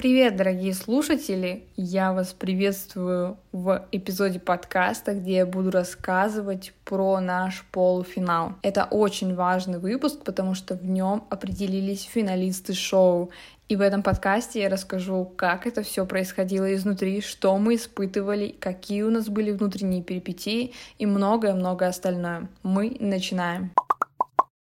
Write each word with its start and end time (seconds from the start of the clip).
Привет, 0.00 0.36
дорогие 0.36 0.74
слушатели! 0.74 1.64
Я 1.74 2.12
вас 2.12 2.32
приветствую 2.32 3.36
в 3.50 3.84
эпизоде 3.90 4.38
подкаста, 4.38 5.12
где 5.12 5.38
я 5.38 5.44
буду 5.44 5.72
рассказывать 5.72 6.72
про 6.84 7.18
наш 7.18 7.64
полуфинал. 7.72 8.52
Это 8.62 8.84
очень 8.84 9.34
важный 9.34 9.80
выпуск, 9.80 10.22
потому 10.22 10.54
что 10.54 10.76
в 10.76 10.84
нем 10.84 11.24
определились 11.30 12.04
финалисты 12.04 12.74
шоу. 12.74 13.30
И 13.68 13.74
в 13.74 13.80
этом 13.80 14.04
подкасте 14.04 14.60
я 14.60 14.68
расскажу, 14.68 15.32
как 15.34 15.66
это 15.66 15.82
все 15.82 16.06
происходило 16.06 16.72
изнутри, 16.72 17.20
что 17.20 17.58
мы 17.58 17.74
испытывали, 17.74 18.54
какие 18.60 19.02
у 19.02 19.10
нас 19.10 19.28
были 19.28 19.50
внутренние 19.50 20.04
перипетии 20.04 20.74
и 20.98 21.06
многое-многое 21.06 21.88
остальное. 21.88 22.48
Мы 22.62 22.96
начинаем. 23.00 23.72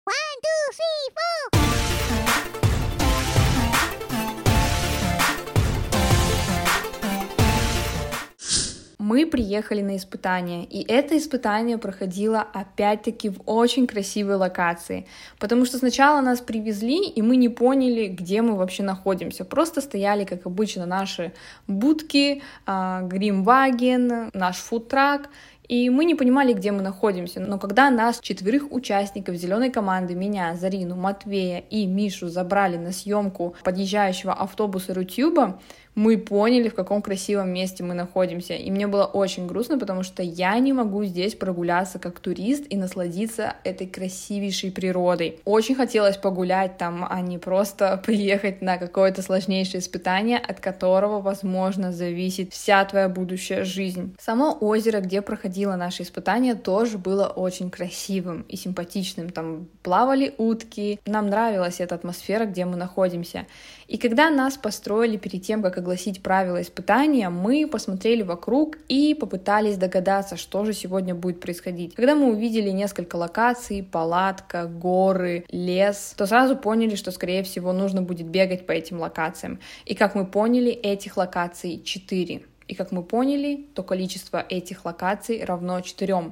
One, 0.05 0.39
two, 0.41 0.71
three, 0.71 1.13
four. 1.13 1.84
Мы 9.09 9.27
приехали 9.27 9.82
на 9.82 9.95
испытание, 9.95 10.64
и 10.64 10.84
это 10.91 11.16
испытание 11.16 11.77
проходило 11.77 12.41
опять-таки 12.41 13.30
в 13.30 13.41
очень 13.45 13.86
красивой 13.86 14.36
локации, 14.36 15.05
потому 15.40 15.66
что 15.66 15.78
сначала 15.78 16.22
нас 16.22 16.41
привезли, 16.41 17.08
и 17.18 17.22
мы 17.22 17.36
не 17.36 17.50
поняли, 17.50 18.08
где 18.08 18.41
мы 18.41 18.55
вообще 18.55 18.84
находимся, 18.84 19.45
просто 19.45 19.81
стояли, 19.81 20.26
как 20.26 20.48
обычно, 20.48 20.86
наши 20.88 21.31
будки, 21.68 22.41
Гримваген, 22.66 24.31
наш 24.34 24.58
фудтрак, 24.58 25.30
и 25.67 25.89
мы 25.89 26.05
не 26.05 26.15
понимали, 26.15 26.53
где 26.53 26.71
мы 26.71 26.81
находимся. 26.81 27.39
Но 27.39 27.59
когда 27.59 27.89
нас, 27.89 28.19
четверых 28.19 28.71
участников 28.71 29.35
зеленой 29.35 29.69
команды, 29.71 30.15
меня, 30.15 30.55
Зарину, 30.55 30.95
Матвея 30.95 31.59
и 31.69 31.85
Мишу 31.85 32.29
забрали 32.29 32.77
на 32.77 32.91
съемку 32.91 33.55
подъезжающего 33.63 34.33
автобуса 34.33 34.93
Рутюба, 34.93 35.59
мы 35.95 36.17
поняли, 36.17 36.67
в 36.67 36.75
каком 36.75 37.01
красивом 37.01 37.49
месте 37.49 37.81
мы 37.83 37.93
находимся. 37.93 38.53
И 38.53 38.69
мне 38.69 38.85
было 38.85 39.05
очень 39.05 39.47
грустно, 39.47 39.80
потому 39.80 40.03
что 40.03 40.22
я 40.22 40.59
не 40.59 40.73
могу 40.73 41.05
здесь 41.05 41.35
прогуляться 41.35 42.00
как 42.00 42.19
турист 42.19 42.66
и 42.69 42.75
насладиться 42.75 43.55
этой 43.63 43.88
красивейшей 43.88 44.72
природой. 44.72 45.39
Очень 45.45 45.75
хотелось 45.75 46.17
погулять 46.17 46.77
там, 46.77 47.07
а 47.09 47.22
не 47.22 47.38
просто 47.38 48.02
приехать 48.05 48.61
на 48.61 48.77
какое-то 48.77 49.22
сложнейшее 49.22 49.79
испытание, 49.79 50.38
от 50.38 50.59
которого, 50.59 51.22
возможно, 51.22 51.94
зависит 51.94 52.52
вся 52.52 52.83
твоя 52.83 53.07
будущая 53.07 53.63
жизнь. 53.63 54.16
Само 54.19 54.57
озеро, 54.59 55.00
где 55.00 55.22
проходило 55.56 55.78
наше 55.78 56.03
испытание, 56.03 56.53
тоже 56.53 56.98
было 56.98 57.28
очень 57.28 57.70
красивым 57.70 58.42
и 58.50 58.58
симпатичным. 58.58 59.30
Там 59.30 59.70
плавали 59.84 60.34
утки. 60.38 61.00
Нам 61.06 61.30
нравилась 61.30 61.80
эта 61.80 61.95
атмосфера, 61.95 62.45
где 62.45 62.66
мы 62.66 62.75
находимся. 62.75 63.47
И 63.88 63.97
когда 63.97 64.30
нас 64.30 64.58
построили 64.58 65.16
перед 65.16 65.44
тем, 65.44 65.62
как 65.62 65.78
огласить 65.78 66.22
правила 66.22 66.62
испытания, 66.62 67.30
мы 67.30 67.67
посмотрели 67.67 68.22
вокруг 68.22 68.78
и 68.89 69.14
попытались 69.14 69.78
догадаться, 69.78 70.36
что 70.36 70.66
же 70.66 70.73
сегодня 70.73 71.16
будет 71.16 71.39
происходить. 71.39 71.95
Когда 71.95 72.16
мы 72.16 72.34
увидели 72.34 72.72
несколько 72.72 73.16
локаций, 73.16 73.81
палатка, 73.81 74.66
горы, 74.66 75.45
лес, 75.52 76.16
то 76.17 76.25
сразу 76.25 76.58
поняли, 76.58 76.95
что, 76.95 77.12
скорее 77.12 77.44
всего, 77.44 77.72
нужно 77.72 78.02
будет 78.02 78.28
бегать 78.28 78.66
по 78.67 78.73
этим 78.73 79.00
локациям. 79.00 79.59
И 79.86 79.95
как 79.95 80.16
мы 80.16 80.25
поняли, 80.25 80.72
этих 80.72 81.16
локаций 81.16 81.81
4. 81.81 82.42
И 82.67 82.75
как 82.75 82.91
мы 82.91 83.03
поняли, 83.03 83.66
то 83.73 83.83
количество 83.83 84.45
этих 84.49 84.85
локаций 84.85 85.44
равно 85.44 85.81
4. 85.81 86.31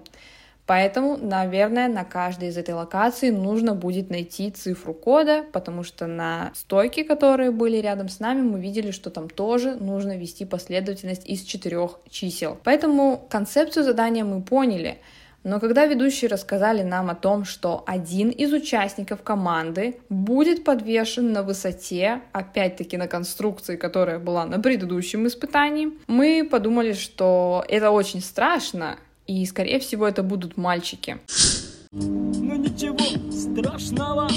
Поэтому, 0.66 1.18
наверное, 1.18 1.90
на 1.90 2.06
каждой 2.06 2.48
из 2.48 2.58
этой 2.58 2.74
локации 2.74 3.32
нужно 3.32 3.76
будет 3.76 4.10
найти 4.10 4.50
цифру 4.50 4.94
кода, 4.94 5.44
потому 5.52 5.84
что 5.84 6.08
на 6.08 6.52
стойке, 6.56 7.04
которые 7.04 7.52
были 7.52 7.78
рядом 7.78 8.08
с 8.08 8.22
нами, 8.22 8.42
мы 8.42 8.62
видели, 8.62 8.92
что 8.92 9.10
там 9.10 9.30
тоже 9.30 9.76
нужно 9.76 10.16
ввести 10.16 10.46
последовательность 10.46 11.28
из 11.28 11.42
четырех 11.42 12.00
чисел. 12.10 12.58
Поэтому 12.64 13.28
концепцию 13.30 13.84
задания 13.84 14.24
мы 14.24 14.42
поняли. 14.42 15.00
Но 15.44 15.60
когда 15.60 15.86
ведущие 15.86 16.30
рассказали 16.30 16.84
нам 16.84 17.10
о 17.10 17.16
том, 17.16 17.44
что 17.44 17.84
один 17.86 18.30
из 18.30 18.54
участников 18.54 19.24
команды 19.24 19.98
будет 20.10 20.64
подвешен 20.64 21.34
на 21.34 21.44
высоте, 21.44 22.22
опять-таки 22.32 22.96
на 22.96 23.08
конструкции, 23.08 23.76
которая 23.76 24.20
была 24.20 24.46
на 24.46 24.60
предыдущем 24.60 25.28
испытании, 25.28 25.92
мы 26.08 26.48
подумали, 26.50 26.94
что 26.94 27.66
это 27.68 27.92
очень 27.92 28.22
страшно, 28.22 28.98
и, 29.28 29.46
скорее 29.46 29.80
всего, 29.80 30.08
это 30.08 30.24
будут 30.24 30.56
мальчики. 30.56 31.18
Ну 31.92 32.56
ничего 32.56 32.98
страшного. 33.32 34.30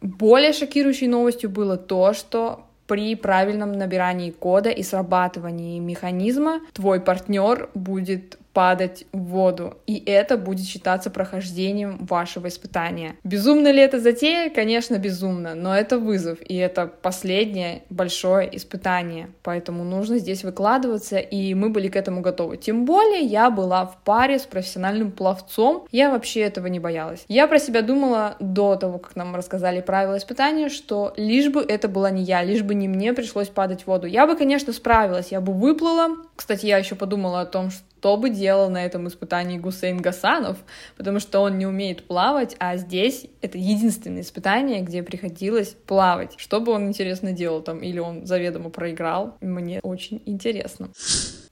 Более 0.00 0.52
шокирующей 0.52 1.06
новостью 1.06 1.50
было 1.50 1.76
то, 1.76 2.14
что 2.14 2.66
при 2.86 3.14
правильном 3.14 3.72
набирании 3.72 4.30
кода 4.30 4.70
и 4.70 4.82
срабатывании 4.82 5.78
механизма 5.78 6.60
твой 6.72 7.00
партнер 7.00 7.70
будет 7.74 8.38
падать 8.52 9.06
в 9.12 9.18
воду, 9.18 9.78
и 9.86 10.02
это 10.04 10.36
будет 10.36 10.66
считаться 10.66 11.10
прохождением 11.10 11.98
вашего 12.04 12.48
испытания. 12.48 13.16
Безумно 13.24 13.70
ли 13.70 13.80
это 13.80 13.98
затея? 14.00 14.50
Конечно, 14.50 14.98
безумно, 14.98 15.54
но 15.54 15.76
это 15.76 15.98
вызов, 15.98 16.38
и 16.46 16.56
это 16.56 16.86
последнее 16.86 17.82
большое 17.90 18.54
испытание, 18.56 19.30
поэтому 19.42 19.84
нужно 19.84 20.18
здесь 20.18 20.44
выкладываться, 20.44 21.18
и 21.18 21.54
мы 21.54 21.70
были 21.70 21.88
к 21.88 21.96
этому 21.96 22.20
готовы. 22.20 22.56
Тем 22.56 22.84
более 22.84 23.22
я 23.22 23.50
была 23.50 23.86
в 23.86 23.96
паре 24.04 24.38
с 24.38 24.42
профессиональным 24.42 25.12
пловцом, 25.12 25.86
я 25.90 26.10
вообще 26.10 26.40
этого 26.40 26.66
не 26.66 26.80
боялась. 26.80 27.24
Я 27.28 27.46
про 27.46 27.58
себя 27.58 27.82
думала 27.82 28.36
до 28.40 28.76
того, 28.76 28.98
как 28.98 29.16
нам 29.16 29.34
рассказали 29.34 29.80
правила 29.80 30.18
испытания, 30.18 30.68
что 30.68 31.12
лишь 31.16 31.48
бы 31.50 31.62
это 31.62 31.88
была 31.88 32.10
не 32.10 32.22
я, 32.22 32.42
лишь 32.42 32.62
бы 32.62 32.74
не 32.74 32.88
мне 32.88 33.12
пришлось 33.12 33.48
падать 33.48 33.82
в 33.82 33.86
воду. 33.86 34.06
Я 34.06 34.26
бы, 34.26 34.36
конечно, 34.36 34.72
справилась, 34.72 35.32
я 35.32 35.40
бы 35.40 35.52
выплыла. 35.52 36.16
Кстати, 36.36 36.66
я 36.66 36.78
еще 36.78 36.94
подумала 36.94 37.42
о 37.42 37.46
том, 37.46 37.70
что 37.70 38.16
бы 38.16 38.30
делал 38.30 38.70
на 38.70 38.84
этом 38.84 39.06
испытании 39.06 39.58
Гусейн 39.58 39.98
Гасанов, 39.98 40.58
потому 40.96 41.20
что 41.20 41.40
он 41.40 41.58
не 41.58 41.66
умеет 41.66 42.06
плавать, 42.06 42.56
а 42.58 42.76
здесь 42.76 43.26
это 43.42 43.58
единственное 43.58 44.22
испытание, 44.22 44.80
где 44.80 45.02
приходилось 45.02 45.76
плавать. 45.86 46.34
Что 46.36 46.60
бы 46.60 46.72
он, 46.72 46.88
интересно, 46.88 47.32
делал 47.32 47.62
там, 47.62 47.80
или 47.80 47.98
он 47.98 48.26
заведомо 48.26 48.70
проиграл, 48.70 49.36
мне 49.40 49.80
очень 49.82 50.22
интересно. 50.26 50.90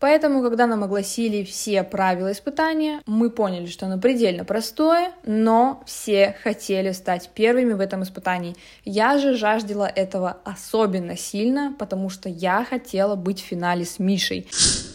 Поэтому, 0.00 0.43
когда 0.43 0.66
нам 0.66 0.83
огласили 0.83 1.44
все 1.44 1.84
правила 1.84 2.33
испытания, 2.33 3.00
мы 3.06 3.31
поняли, 3.31 3.66
что 3.66 3.87
оно 3.87 3.99
предельно 3.99 4.44
простое, 4.44 5.12
но 5.25 5.83
все 5.87 6.37
хотели 6.43 6.93
стать 6.93 7.28
первыми 7.34 7.75
в 7.75 7.81
этом 7.81 8.03
испытании. 8.03 8.56
Я 8.84 9.19
же 9.19 9.37
жаждала 9.37 9.84
этого 9.84 10.38
особенно 10.44 11.16
сильно, 11.16 11.75
потому 11.78 12.09
что 12.09 12.31
я 12.31 12.65
хотела 12.65 13.15
быть 13.15 13.43
в 13.43 13.44
финале 13.44 13.84
с 13.84 13.99
Мишей. 13.99 14.49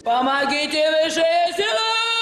Помогите 0.03 1.09
силы! 1.11 2.14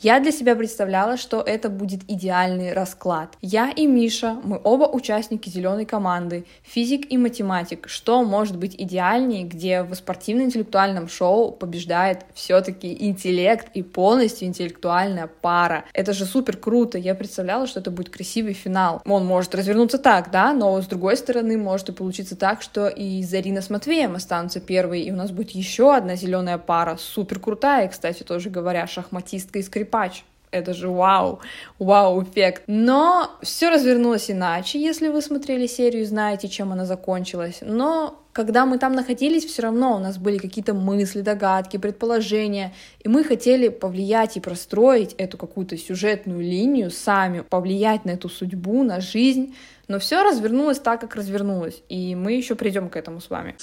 Я 0.00 0.20
для 0.20 0.30
себя 0.30 0.54
представляла, 0.54 1.16
что 1.16 1.40
это 1.40 1.68
будет 1.68 2.02
идеальный 2.06 2.72
расклад. 2.72 3.36
Я 3.40 3.70
и 3.70 3.84
Миша, 3.84 4.36
мы 4.44 4.60
оба 4.62 4.84
участники 4.84 5.48
зеленой 5.48 5.86
команды, 5.86 6.44
физик 6.62 7.10
и 7.10 7.18
математик. 7.18 7.88
Что 7.88 8.22
может 8.22 8.56
быть 8.56 8.76
идеальнее, 8.78 9.42
где 9.42 9.82
в 9.82 9.92
спортивно-интеллектуальном 9.94 11.08
шоу 11.08 11.50
побеждает 11.50 12.26
все-таки 12.32 12.96
интеллект 13.08 13.70
и 13.74 13.82
полностью 13.82 14.46
интеллектуальная 14.46 15.26
пара. 15.26 15.84
Это 15.92 16.12
же 16.12 16.26
супер 16.26 16.58
круто. 16.58 16.96
Я 16.96 17.16
представляла, 17.16 17.66
что 17.66 17.80
это 17.80 17.90
будет 17.90 18.10
красивый 18.10 18.52
финал. 18.52 19.02
Он 19.04 19.26
может 19.26 19.52
развернуться 19.56 19.98
так, 19.98 20.30
да, 20.30 20.52
но 20.52 20.80
с 20.80 20.86
другой 20.86 21.16
стороны 21.16 21.58
может 21.58 21.88
и 21.88 21.92
получиться 21.92 22.36
так, 22.36 22.62
что 22.62 22.86
и 22.86 23.24
Зарина 23.24 23.62
с 23.62 23.68
Матвеем 23.68 24.14
останутся 24.14 24.60
первые, 24.60 25.02
и 25.02 25.10
у 25.10 25.16
нас 25.16 25.32
будет 25.32 25.50
еще 25.50 25.92
одна 25.92 26.14
зеленая 26.14 26.58
пара, 26.58 26.96
супер 27.00 27.40
крутая, 27.40 27.88
кстати, 27.88 28.22
тоже 28.22 28.48
говоря, 28.48 28.86
шахматистка 28.86 29.58
и 29.58 29.62
скрипачка 29.62 29.87
скрипач. 29.88 30.24
Это 30.50 30.72
же 30.72 30.88
вау, 30.88 31.40
вау-эффект. 31.78 32.62
Но 32.66 33.30
все 33.42 33.68
развернулось 33.68 34.30
иначе, 34.30 34.80
если 34.80 35.08
вы 35.08 35.20
смотрели 35.20 35.66
серию 35.66 36.06
знаете, 36.06 36.48
чем 36.48 36.72
она 36.72 36.86
закончилась. 36.86 37.58
Но 37.60 38.22
когда 38.32 38.64
мы 38.64 38.78
там 38.78 38.94
находились, 38.94 39.44
все 39.44 39.62
равно 39.62 39.96
у 39.96 39.98
нас 39.98 40.16
были 40.16 40.38
какие-то 40.38 40.72
мысли, 40.72 41.20
догадки, 41.20 41.76
предположения, 41.76 42.72
и 43.04 43.08
мы 43.10 43.24
хотели 43.24 43.68
повлиять 43.68 44.38
и 44.38 44.40
простроить 44.40 45.14
эту 45.18 45.36
какую-то 45.36 45.76
сюжетную 45.76 46.40
линию 46.40 46.90
сами, 46.90 47.40
повлиять 47.40 48.06
на 48.06 48.12
эту 48.12 48.30
судьбу, 48.30 48.82
на 48.84 49.00
жизнь, 49.00 49.54
но 49.88 49.98
все 49.98 50.22
развернулось 50.22 50.78
так, 50.78 51.00
как 51.00 51.16
развернулось, 51.16 51.82
и 51.88 52.14
мы 52.14 52.32
еще 52.32 52.54
придем 52.54 52.88
к 52.90 52.96
этому 52.96 53.20
с 53.20 53.30
вами. 53.30 53.56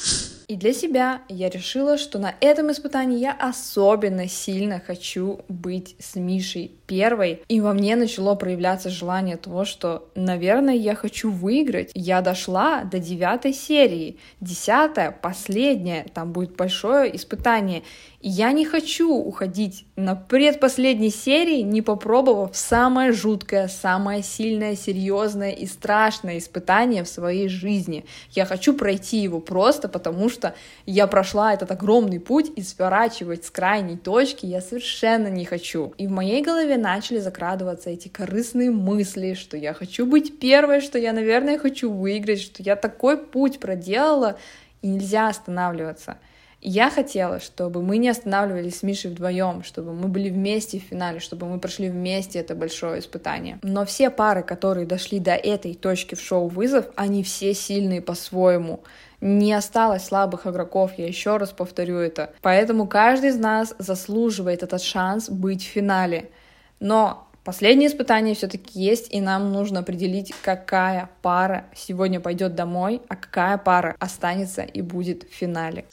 И 0.48 0.56
для 0.56 0.74
себя 0.74 1.22
я 1.27 1.50
решила, 1.50 1.98
что 1.98 2.19
на 2.19 2.36
этом 2.39 2.72
испытании 2.72 3.18
я 3.18 3.31
особенно 3.31 4.27
сильно 4.27 4.80
хочу 4.80 5.39
быть 5.48 5.95
с 6.00 6.16
Мишей 6.16 6.72
первой. 6.86 7.42
И 7.48 7.62
во 7.62 7.74
мне 7.74 7.95
начало 7.95 8.36
проявляться 8.36 8.89
желание 8.89 9.38
того, 9.38 9.66
что, 9.66 10.07
наверное, 10.13 10.75
я 10.75 10.94
хочу 10.94 11.31
выиграть. 11.31 11.92
Я 11.95 12.22
дошла 12.22 12.83
до 12.83 13.00
девятой 13.00 13.54
серии. 13.54 14.19
Десятая, 14.39 15.12
последняя, 15.12 16.06
там 16.13 16.31
будет 16.31 16.56
большое 16.56 17.16
испытание. 17.16 17.81
Я 18.27 18.54
не 18.54 18.66
хочу 18.66 19.13
уходить 19.13 19.86
на 19.95 20.16
предпоследней 20.16 21.12
серии, 21.12 21.62
не 21.62 21.83
попробовав 21.83 22.57
самое 22.57 23.12
жуткое, 23.12 23.68
самое 23.68 24.24
сильное, 24.24 24.75
серьезное 24.75 25.51
и 25.51 25.68
страшное 25.68 26.39
испытание 26.39 27.04
в 27.04 27.07
своей 27.07 27.50
жизни. 27.50 28.04
Я 28.31 28.48
хочу 28.48 28.74
пройти 28.74 29.18
его 29.18 29.39
просто 29.39 29.88
потому, 29.88 30.30
что 30.30 30.56
я 30.88 31.06
прошла 31.06 31.54
этот 31.54 31.69
огромный 31.69 32.19
путь 32.19 32.51
и 32.56 32.63
сворачивать 32.63 33.45
с 33.45 33.51
крайней 33.51 33.95
точки 33.95 34.48
я 34.48 34.60
совершенно 34.60 35.28
не 35.28 35.45
хочу. 35.45 35.94
И 36.00 36.07
в 36.07 36.12
моей 36.12 36.42
голове 36.42 36.78
начали 36.78 37.19
закрадываться 37.19 37.92
эти 37.92 38.07
корыстные 38.07 38.71
мысли, 38.71 39.36
что 39.36 39.56
я 39.56 39.75
хочу 39.75 40.07
быть 40.07 40.39
первой, 40.39 40.81
что 40.81 40.98
я, 40.98 41.13
наверное, 41.13 41.60
хочу 41.60 41.92
выиграть, 41.92 42.42
что 42.42 42.63
я 42.63 42.75
такой 42.75 43.19
путь 43.19 43.60
проделала, 43.60 44.39
и 44.81 44.88
нельзя 44.88 45.28
останавливаться. 45.28 46.18
Я 46.67 46.89
хотела, 46.89 47.39
чтобы 47.39 47.83
мы 47.83 47.97
не 47.97 48.09
останавливались 48.09 48.79
с 48.79 48.81
Мишей 48.81 49.12
вдвоем, 49.12 49.63
чтобы 49.63 49.94
мы 49.94 50.07
были 50.07 50.31
вместе 50.31 50.79
в 50.79 50.81
финале, 50.81 51.19
чтобы 51.19 51.45
мы 51.45 51.59
прошли 51.59 51.89
вместе 51.89 52.39
это 52.39 52.56
большое 52.56 53.01
испытание. 53.01 53.59
Но 53.62 53.85
все 53.85 54.09
пары, 54.09 54.41
которые 54.41 54.88
дошли 54.88 55.19
до 55.19 55.35
этой 55.35 55.75
точки 55.75 56.15
в 56.15 56.21
шоу 56.21 56.47
«Вызов», 56.47 56.88
они 56.95 57.21
все 57.21 57.53
сильные 57.53 58.01
по-своему. 58.01 58.79
Не 59.21 59.53
осталось 59.53 60.06
слабых 60.06 60.47
игроков, 60.47 60.94
я 60.97 61.06
еще 61.06 61.38
раз 61.38 61.51
повторю 61.51 61.97
это. 61.97 62.33
Поэтому 62.41 62.88
каждый 62.88 63.29
из 63.29 63.38
нас 63.38 63.75
заслуживает 63.77 64.63
этот 64.63 64.81
шанс 64.81 65.29
быть 65.29 65.61
в 65.61 65.68
финале. 65.68 66.31
Но 66.79 67.21
Последнее 67.44 67.89
испытание 67.89 68.33
все-таки 68.33 68.79
есть, 68.79 69.13
и 69.13 69.21
нам 69.21 69.53
нужно 69.53 69.81
определить, 69.81 70.33
какая 70.41 71.11
пара 71.21 71.65
сегодня 71.75 72.19
пойдет 72.19 72.56
домой, 72.56 73.03
а 73.07 73.15
какая 73.15 73.59
пара 73.59 73.95
останется 74.00 74.63
и 74.63 74.81
будет 74.81 75.29
в 75.29 75.31
финале. 75.31 75.85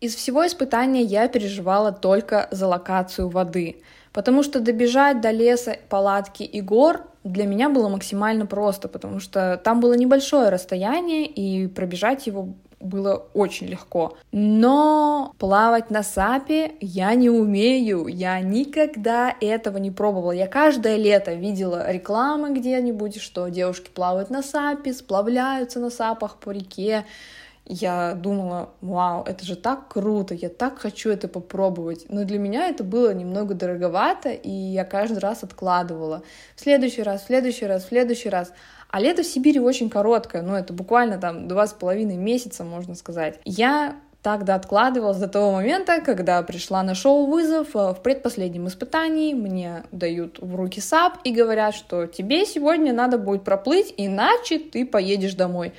Из 0.00 0.14
всего 0.14 0.46
испытания 0.46 1.02
я 1.02 1.26
переживала 1.26 1.90
только 1.90 2.46
за 2.52 2.68
локацию 2.68 3.28
воды, 3.28 3.82
потому 4.12 4.44
что 4.44 4.60
добежать 4.60 5.20
до 5.20 5.32
леса, 5.32 5.76
палатки 5.88 6.44
и 6.44 6.60
гор 6.60 7.02
для 7.24 7.46
меня 7.46 7.68
было 7.68 7.88
максимально 7.88 8.46
просто, 8.46 8.88
потому 8.88 9.18
что 9.18 9.60
там 9.62 9.80
было 9.80 9.94
небольшое 9.94 10.50
расстояние, 10.50 11.26
и 11.26 11.66
пробежать 11.66 12.28
его 12.28 12.54
было 12.80 13.26
очень 13.34 13.66
легко. 13.66 14.16
Но 14.30 15.34
плавать 15.38 15.90
на 15.90 16.04
сапе 16.04 16.72
я 16.80 17.14
не 17.14 17.28
умею, 17.28 18.06
я 18.06 18.38
никогда 18.40 19.34
этого 19.40 19.78
не 19.78 19.90
пробовала. 19.90 20.30
Я 20.30 20.46
каждое 20.46 20.96
лето 20.96 21.34
видела 21.34 21.90
рекламы 21.90 22.50
где-нибудь, 22.50 23.20
что 23.20 23.48
девушки 23.48 23.90
плавают 23.92 24.30
на 24.30 24.42
сапе, 24.42 24.92
сплавляются 24.92 25.80
на 25.80 25.90
сапах 25.90 26.36
по 26.36 26.50
реке, 26.50 27.04
я 27.68 28.14
думала, 28.14 28.70
вау, 28.80 29.22
это 29.24 29.44
же 29.44 29.54
так 29.54 29.88
круто, 29.88 30.34
я 30.34 30.48
так 30.48 30.78
хочу 30.78 31.10
это 31.10 31.28
попробовать. 31.28 32.06
Но 32.08 32.24
для 32.24 32.38
меня 32.38 32.68
это 32.68 32.82
было 32.82 33.12
немного 33.12 33.54
дороговато, 33.54 34.30
и 34.30 34.50
я 34.50 34.84
каждый 34.84 35.18
раз 35.18 35.44
откладывала. 35.44 36.22
В 36.56 36.60
следующий 36.60 37.02
раз, 37.02 37.22
в 37.22 37.26
следующий 37.26 37.66
раз, 37.66 37.84
в 37.84 37.88
следующий 37.88 38.30
раз. 38.30 38.52
А 38.90 39.00
лето 39.00 39.22
в 39.22 39.26
Сибири 39.26 39.60
очень 39.60 39.90
короткое, 39.90 40.40
ну 40.42 40.54
это 40.54 40.72
буквально 40.72 41.18
там 41.18 41.46
два 41.46 41.66
с 41.66 41.74
половиной 41.74 42.16
месяца, 42.16 42.64
можно 42.64 42.94
сказать. 42.94 43.38
Я 43.44 43.96
тогда 44.22 44.56
откладывалась 44.56 45.18
до 45.18 45.28
того 45.28 45.52
момента, 45.52 46.00
когда 46.00 46.42
пришла 46.42 46.82
на 46.82 46.94
шоу 46.94 47.26
«Вызов» 47.26 47.68
э, 47.74 47.92
в 47.92 48.00
предпоследнем 48.02 48.66
испытании, 48.66 49.32
мне 49.32 49.84
дают 49.92 50.38
в 50.40 50.54
руки 50.56 50.80
САП 50.80 51.18
и 51.24 51.32
говорят, 51.32 51.74
что 51.74 52.06
тебе 52.06 52.44
сегодня 52.44 52.92
надо 52.92 53.18
будет 53.18 53.44
проплыть, 53.44 53.94
иначе 53.96 54.58
ты 54.58 54.84
поедешь 54.84 55.34
домой. 55.34 55.72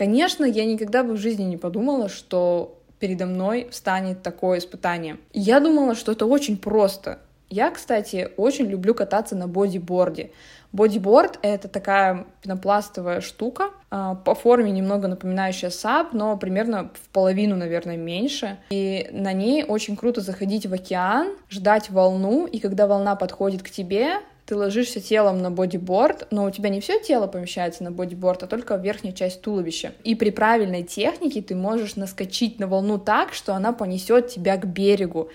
Конечно, 0.00 0.46
я 0.46 0.64
никогда 0.64 1.04
бы 1.04 1.12
в 1.12 1.18
жизни 1.18 1.42
не 1.42 1.58
подумала, 1.58 2.08
что 2.08 2.78
передо 3.00 3.26
мной 3.26 3.68
встанет 3.70 4.22
такое 4.22 4.58
испытание. 4.58 5.18
Я 5.34 5.60
думала, 5.60 5.94
что 5.94 6.12
это 6.12 6.24
очень 6.24 6.56
просто. 6.56 7.18
Я, 7.50 7.70
кстати, 7.70 8.30
очень 8.38 8.64
люблю 8.64 8.94
кататься 8.94 9.36
на 9.36 9.46
бодиборде. 9.46 10.30
Бодиборд— 10.72 11.38
это 11.42 11.68
такая 11.68 12.24
пенопластовая 12.40 13.20
штука, 13.20 13.72
а, 13.90 14.14
по 14.14 14.34
форме 14.34 14.70
немного 14.70 15.06
напоминающая 15.06 15.68
САП, 15.68 16.14
но 16.14 16.34
примерно 16.38 16.90
в 16.94 17.08
половину, 17.10 17.56
наверное, 17.56 17.98
меньше. 17.98 18.56
И 18.70 19.06
на 19.12 19.34
ней 19.34 19.64
очень 19.64 19.96
круто 19.96 20.22
заходить 20.22 20.64
в 20.64 20.72
океан, 20.72 21.36
ждать 21.50 21.90
волну, 21.90 22.46
и 22.46 22.58
когда 22.58 22.86
волна 22.86 23.16
подходит 23.16 23.62
к 23.62 23.68
тебе, 23.68 24.14
ты 24.50 24.56
ложишься 24.56 25.00
телом 25.00 25.42
на 25.42 25.52
бодиборд, 25.52 26.26
но 26.32 26.44
у 26.44 26.50
тебя 26.50 26.70
не 26.70 26.80
все 26.80 26.98
тело 26.98 27.28
помещается 27.28 27.84
на 27.84 27.92
бодиборд, 27.92 28.42
а 28.42 28.48
только 28.48 28.74
верхняя 28.74 29.14
часть 29.14 29.42
туловища. 29.42 29.92
И 30.02 30.16
при 30.16 30.30
правильной 30.30 30.82
технике 30.82 31.40
ты 31.40 31.54
можешь 31.54 31.94
наскочить 31.94 32.58
на 32.58 32.66
волну 32.66 32.98
так, 32.98 33.32
что 33.32 33.54
она 33.54 33.72
понесет 33.72 34.26
тебя 34.26 34.56
к 34.56 34.66
берегу. 34.66 35.30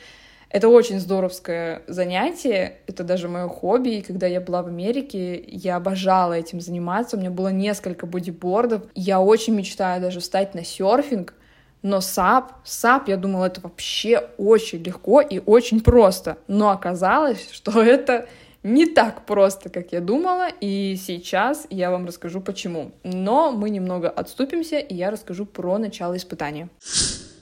Это 0.49 0.67
очень 0.67 0.99
здоровское 0.99 1.83
занятие, 1.87 2.79
это 2.87 3.05
даже 3.05 3.29
мое 3.29 3.47
хобби, 3.47 3.91
и 3.91 4.01
когда 4.01 4.27
я 4.27 4.41
была 4.41 4.61
в 4.61 4.67
Америке, 4.67 5.41
я 5.47 5.77
обожала 5.77 6.33
этим 6.33 6.59
заниматься, 6.59 7.15
у 7.15 7.19
меня 7.21 7.31
было 7.31 7.53
несколько 7.53 8.05
бодибордов, 8.05 8.81
я 8.95 9.21
очень 9.21 9.55
мечтаю 9.55 10.01
даже 10.01 10.19
встать 10.19 10.53
на 10.55 10.65
серфинг, 10.65 11.35
но 11.81 12.01
САП, 12.01 12.51
САП, 12.65 13.07
я 13.07 13.15
думала, 13.15 13.45
это 13.45 13.61
вообще 13.61 14.27
очень 14.37 14.83
легко 14.83 15.21
и 15.21 15.39
очень 15.39 15.79
просто, 15.79 16.37
но 16.47 16.71
оказалось, 16.71 17.49
что 17.51 17.81
это 17.81 18.27
не 18.65 18.87
так 18.87 19.27
просто, 19.27 19.69
как 19.69 19.91
я 19.91 20.01
думала, 20.01 20.47
и 20.59 20.97
сейчас 20.99 21.67
я 21.69 21.91
вам 21.91 22.07
расскажу 22.07 22.41
почему. 22.41 22.93
Но 23.03 23.51
мы 23.51 23.69
немного 23.69 24.09
отступимся, 24.09 24.79
и 24.79 24.95
я 24.95 25.11
расскажу 25.11 25.45
про 25.45 25.77
начало 25.77 26.17
испытания. 26.17 26.69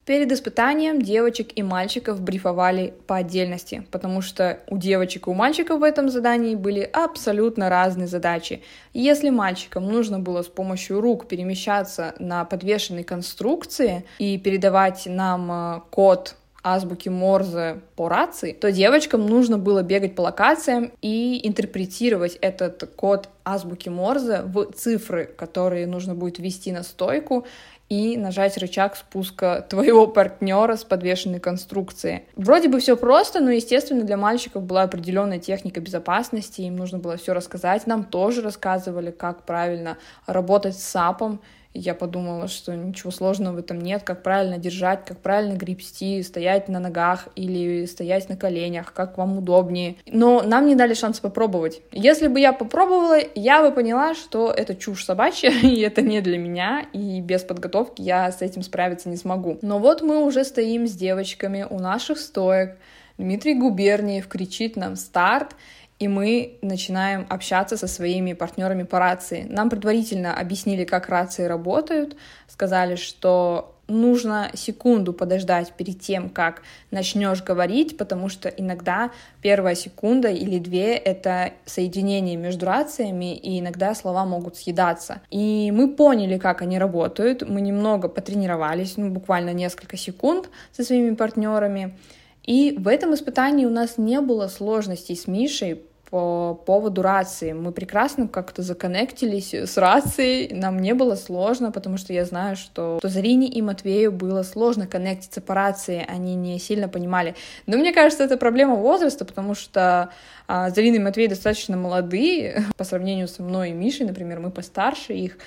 Перед 0.06 0.30
испытанием 0.34 1.02
девочек 1.02 1.52
и 1.56 1.64
мальчиков 1.64 2.20
брифовали 2.20 2.94
по 3.08 3.16
отдельности, 3.16 3.88
потому 3.90 4.22
что 4.22 4.60
у 4.68 4.78
девочек 4.78 5.28
и 5.28 5.30
у 5.30 5.34
мальчиков 5.34 5.80
в 5.80 5.84
этом 5.84 6.10
задании 6.10 6.56
были 6.56 6.82
абсолютно 6.82 7.70
разные 7.70 8.08
задачи. 8.08 8.62
Если 8.94 9.30
мальчикам 9.30 9.90
нужно 9.90 10.20
было 10.20 10.42
с 10.42 10.48
помощью 10.48 11.00
рук 11.00 11.30
перемещаться 11.30 12.16
на 12.20 12.44
подвешенной 12.44 13.06
конструкции 13.06 14.04
и 14.20 14.38
передавать 14.38 15.06
нам 15.06 15.50
э, 15.50 15.82
код 15.90 16.36
азбуки 16.64 17.10
Морзе 17.10 17.82
по 17.96 18.08
рации, 18.08 18.54
то 18.54 18.72
девочкам 18.72 19.26
нужно 19.28 19.58
было 19.58 19.84
бегать 19.84 20.16
по 20.16 20.22
локациям 20.22 20.94
и 21.02 21.46
интерпретировать 21.48 22.38
этот 22.42 22.90
код 22.96 23.30
азбуки 23.44 23.90
Морзе 23.90 24.42
в 24.44 24.72
цифры, 24.72 25.26
которые 25.26 25.86
нужно 25.86 26.16
будет 26.16 26.40
ввести 26.40 26.72
на 26.72 26.84
стойку 26.84 27.46
и 27.90 28.18
нажать 28.18 28.58
рычаг 28.58 28.96
спуска 28.96 29.66
твоего 29.70 30.08
партнера 30.08 30.76
с 30.78 30.84
подвешенной 30.84 31.40
конструкции. 31.40 32.24
Вроде 32.36 32.70
бы 32.70 32.80
все 32.80 32.96
просто, 32.96 33.42
но, 33.42 33.52
естественно, 33.52 34.04
для 34.04 34.18
мальчиков 34.18 34.64
была 34.64 34.84
определенная 34.84 35.40
техника 35.40 35.82
безопасности, 35.82 36.62
им 36.62 36.78
нужно 36.78 37.00
было 37.00 37.18
все 37.18 37.34
рассказать. 37.34 37.86
Нам 37.86 38.06
тоже 38.06 38.42
рассказывали, 38.42 39.12
как 39.12 39.44
правильно 39.44 39.98
работать 40.26 40.78
с 40.78 40.84
САПом, 40.84 41.42
я 41.74 41.96
подумала, 41.96 42.48
что 42.48 42.76
ничего 42.76 43.12
сложного 43.12 43.56
в 43.56 43.60
этом 43.60 43.82
нет, 43.82 44.04
как 44.04 44.24
правильно 44.24 44.58
держать, 44.58 45.06
как 45.06 45.18
правильно 45.20 45.56
гребсти, 45.56 46.22
стоять 46.22 46.70
на 46.70 46.80
ногах 46.80 47.28
или 47.36 47.86
стоять 47.86 48.30
на 48.30 48.38
коленях, 48.38 48.94
как 48.94 49.18
вам 49.18 49.40
удобнее. 49.40 49.96
Но 50.06 50.42
нам 50.44 50.68
не 50.68 50.76
дали 50.76 50.94
шанс 50.94 51.20
попробовать. 51.20 51.82
Если 51.92 52.28
бы 52.28 52.40
я 52.40 52.54
попробовала, 52.54 53.18
я 53.36 53.62
бы 53.62 53.74
поняла, 53.74 54.14
что 54.14 54.52
это 54.52 54.76
чушь 54.76 55.04
собачья, 55.04 55.50
и 55.64 55.80
это 55.82 56.02
не 56.02 56.22
для 56.22 56.38
меня, 56.38 56.86
и 56.94 57.22
без 57.22 57.42
подготовки 57.42 58.02
я 58.02 58.32
с 58.32 58.42
этим 58.42 58.62
справиться 58.62 59.10
не 59.10 59.18
смогу. 59.18 59.58
Но 59.62 59.80
вот 59.80 60.02
мы 60.02 60.24
уже 60.24 60.44
стоим 60.44 60.88
с 60.88 60.94
девочками 60.94 61.66
у 61.70 61.80
наших 61.80 62.20
стоек, 62.20 62.78
Дмитрий 63.18 63.54
Губерниев 63.54 64.28
кричит 64.28 64.76
нам 64.76 64.96
«старт», 64.96 65.56
и 66.04 66.08
мы 66.10 66.58
начинаем 66.62 67.26
общаться 67.30 67.78
со 67.78 67.88
своими 67.88 68.34
партнерами 68.34 68.84
по 68.84 69.00
рации. 69.00 69.48
Нам 69.50 69.70
предварительно 69.70 70.38
объяснили, 70.38 70.84
как 70.84 71.08
рации 71.08 71.46
работают, 71.46 72.18
сказали, 72.50 72.96
что 72.96 73.78
нужно 73.88 74.52
секунду 74.54 75.14
подождать 75.14 75.72
перед 75.72 76.02
тем, 76.02 76.30
как 76.30 76.64
начнешь 76.92 77.42
говорить, 77.42 77.96
потому 77.98 78.28
что 78.28 78.50
иногда 78.50 79.12
первая 79.42 79.76
секунда 79.76 80.28
или 80.28 80.60
две— 80.60 80.94
это 80.98 81.54
соединение 81.66 82.36
между 82.36 82.66
рациями, 82.66 83.34
и 83.34 83.62
иногда 83.62 83.96
слова 83.96 84.26
могут 84.26 84.58
съедаться. 84.58 85.22
И 85.32 85.72
мы 85.74 85.88
поняли, 85.88 86.38
как 86.38 86.62
они 86.62 86.78
работают, 86.80 87.48
мы 87.48 87.62
немного 87.62 88.10
потренировались, 88.10 88.98
ну, 88.98 89.10
буквально 89.10 89.54
несколько 89.54 89.96
секунд 89.96 90.50
со 90.74 90.84
своими 90.84 91.16
партнерами, 91.16 91.96
и 92.44 92.76
в 92.78 92.90
этом 92.90 93.14
испытании 93.14 93.66
у 93.66 93.70
нас 93.70 93.98
не 93.98 94.20
было 94.20 94.50
сложностей 94.50 95.16
с 95.16 95.28
Мишей, 95.28 95.82
по 96.14 96.54
поводу 96.54 97.02
рации. 97.02 97.54
Мы 97.54 97.72
прекрасно 97.72 98.28
как-то 98.28 98.62
законнектились 98.62 99.52
с 99.52 99.78
рацией, 99.78 100.54
нам 100.54 100.78
не 100.78 100.94
было 100.94 101.16
сложно, 101.16 101.72
потому 101.72 101.98
что 101.98 102.14
я 102.14 102.24
знаю, 102.24 102.56
что, 102.56 103.00
что 103.00 103.10
Зарине 103.10 103.48
и 103.48 103.64
Матвею 103.64 104.12
было 104.12 104.44
сложно 104.44 104.86
коннектиться 104.86 105.42
по 105.42 105.56
рации, 105.56 106.06
они 106.08 106.36
не 106.36 106.60
сильно 106.60 106.88
понимали. 106.88 107.34
Но 107.66 107.78
мне 107.78 107.92
кажется, 107.92 108.24
это 108.24 108.38
проблема 108.38 108.76
возраста, 108.76 109.26
потому 109.26 109.56
что 109.56 110.12
а, 110.48 110.70
Зарина 110.70 110.98
и 110.98 111.00
Матвей 111.00 111.28
достаточно 111.28 111.78
молодые 111.78 112.64
по 112.78 112.84
сравнению 112.84 113.28
со 113.28 113.42
мной 113.42 113.72
и 113.72 113.74
Мишей, 113.74 114.06
например, 114.06 114.40
мы 114.40 114.52
постарше 114.52 115.14
их. 115.14 115.40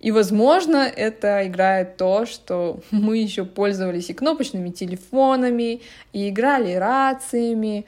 И, 0.00 0.12
возможно, 0.12 0.78
это 0.78 1.46
играет 1.46 1.98
то, 1.98 2.24
что 2.24 2.80
мы 2.90 3.18
еще 3.18 3.44
пользовались 3.44 4.08
и 4.08 4.14
кнопочными 4.14 4.70
телефонами, 4.70 5.82
и 6.14 6.30
играли 6.30 6.72
рациями, 6.72 7.84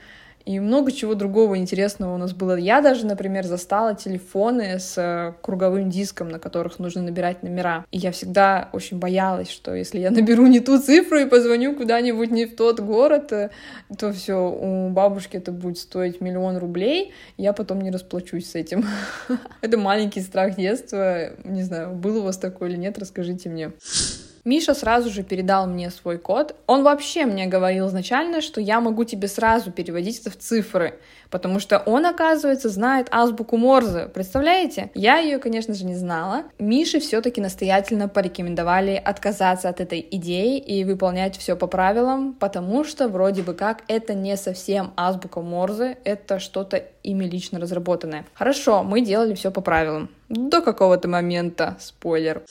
и 0.49 0.61
много 0.61 0.93
чего 0.93 1.15
другого 1.15 1.59
интересного 1.59 2.15
у 2.15 2.17
нас 2.17 2.33
было. 2.33 2.57
Я 2.57 2.81
даже, 2.81 3.05
например, 3.05 3.45
застала 3.45 3.95
телефоны 3.95 4.79
с 4.79 4.95
э, 4.97 5.35
круговым 5.43 5.91
диском, 5.91 6.31
на 6.31 6.39
которых 6.39 6.79
нужно 6.79 7.03
набирать 7.03 7.43
номера. 7.43 7.85
И 7.91 7.99
я 7.99 8.13
всегда 8.13 8.71
очень 8.73 8.99
боялась, 8.99 9.51
что 9.51 9.75
если 9.75 9.99
я 9.99 10.11
наберу 10.11 10.47
не 10.47 10.61
ту 10.61 10.79
цифру 10.79 11.19
и 11.19 11.27
позвоню 11.27 11.77
куда-нибудь 11.77 12.31
не 12.31 12.47
в 12.47 12.57
тот 12.57 12.81
город, 12.81 13.31
э, 13.31 13.51
то 13.99 14.11
все, 14.11 14.37
у 14.51 14.89
бабушки 14.89 15.37
это 15.37 15.53
будет 15.53 15.77
стоить 15.77 16.23
миллион 16.23 16.57
рублей, 16.57 17.13
я 17.37 17.53
потом 17.53 17.83
не 17.83 17.91
расплачусь 17.91 18.51
с 18.51 18.55
этим. 18.55 18.87
Это 19.61 19.77
маленький 19.77 20.23
страх 20.23 20.57
детства. 20.57 21.33
Не 21.45 21.63
знаю, 21.63 21.93
был 21.93 22.21
у 22.21 22.23
вас 22.23 22.39
такой 22.39 22.71
или 22.71 22.79
нет, 22.79 22.99
расскажите 22.99 23.51
мне. 23.51 23.73
Миша 24.49 24.73
сразу 24.73 25.11
же 25.11 25.23
передал 25.23 25.67
мне 25.67 25.91
свой 25.91 26.17
код. 26.17 26.57
Он 26.67 26.83
вообще 26.83 27.27
мне 27.27 27.45
говорил 27.45 27.89
изначально, 27.89 28.41
что 28.41 28.63
я 28.63 28.81
могу 28.81 29.05
тебе 29.05 29.29
сразу 29.29 29.71
переводить 29.71 30.21
это 30.21 30.31
в 30.31 30.39
цифры, 30.39 30.99
потому 31.29 31.61
что 31.61 31.79
он, 31.81 32.07
оказывается, 32.07 32.71
знает 32.71 33.09
азбуку 33.11 33.59
Морзе. 33.59 34.07
Представляете? 34.07 34.91
Я 34.95 35.19
ее, 35.19 35.39
конечно 35.39 35.75
же, 35.75 35.85
не 35.85 35.95
знала. 35.97 36.45
Мише 36.59 36.99
все-таки 36.99 37.43
настоятельно 37.43 38.09
порекомендовали 38.09 38.95
отказаться 38.95 39.69
от 39.69 39.83
этой 39.83 40.01
идеи 40.13 40.59
и 40.59 40.83
выполнять 40.83 41.37
все 41.37 41.55
по 41.55 41.67
правилам, 41.67 42.33
потому 42.33 42.85
что 42.85 43.09
вроде 43.09 43.43
бы 43.43 43.53
как 43.53 43.83
это 43.87 44.15
не 44.15 44.35
совсем 44.39 44.95
азбука 44.97 45.43
Морзе, 45.43 45.99
это 46.05 46.39
что-то 46.39 46.83
ими 47.03 47.27
лично 47.27 47.61
разработанное. 47.61 48.25
Хорошо, 48.33 48.83
мы 48.83 49.03
делали 49.03 49.35
все 49.35 49.51
по 49.51 49.61
правилам. 49.61 50.09
До 50.31 50.63
какого-то 50.63 51.07
момента, 51.07 51.77
спойлер. 51.79 52.45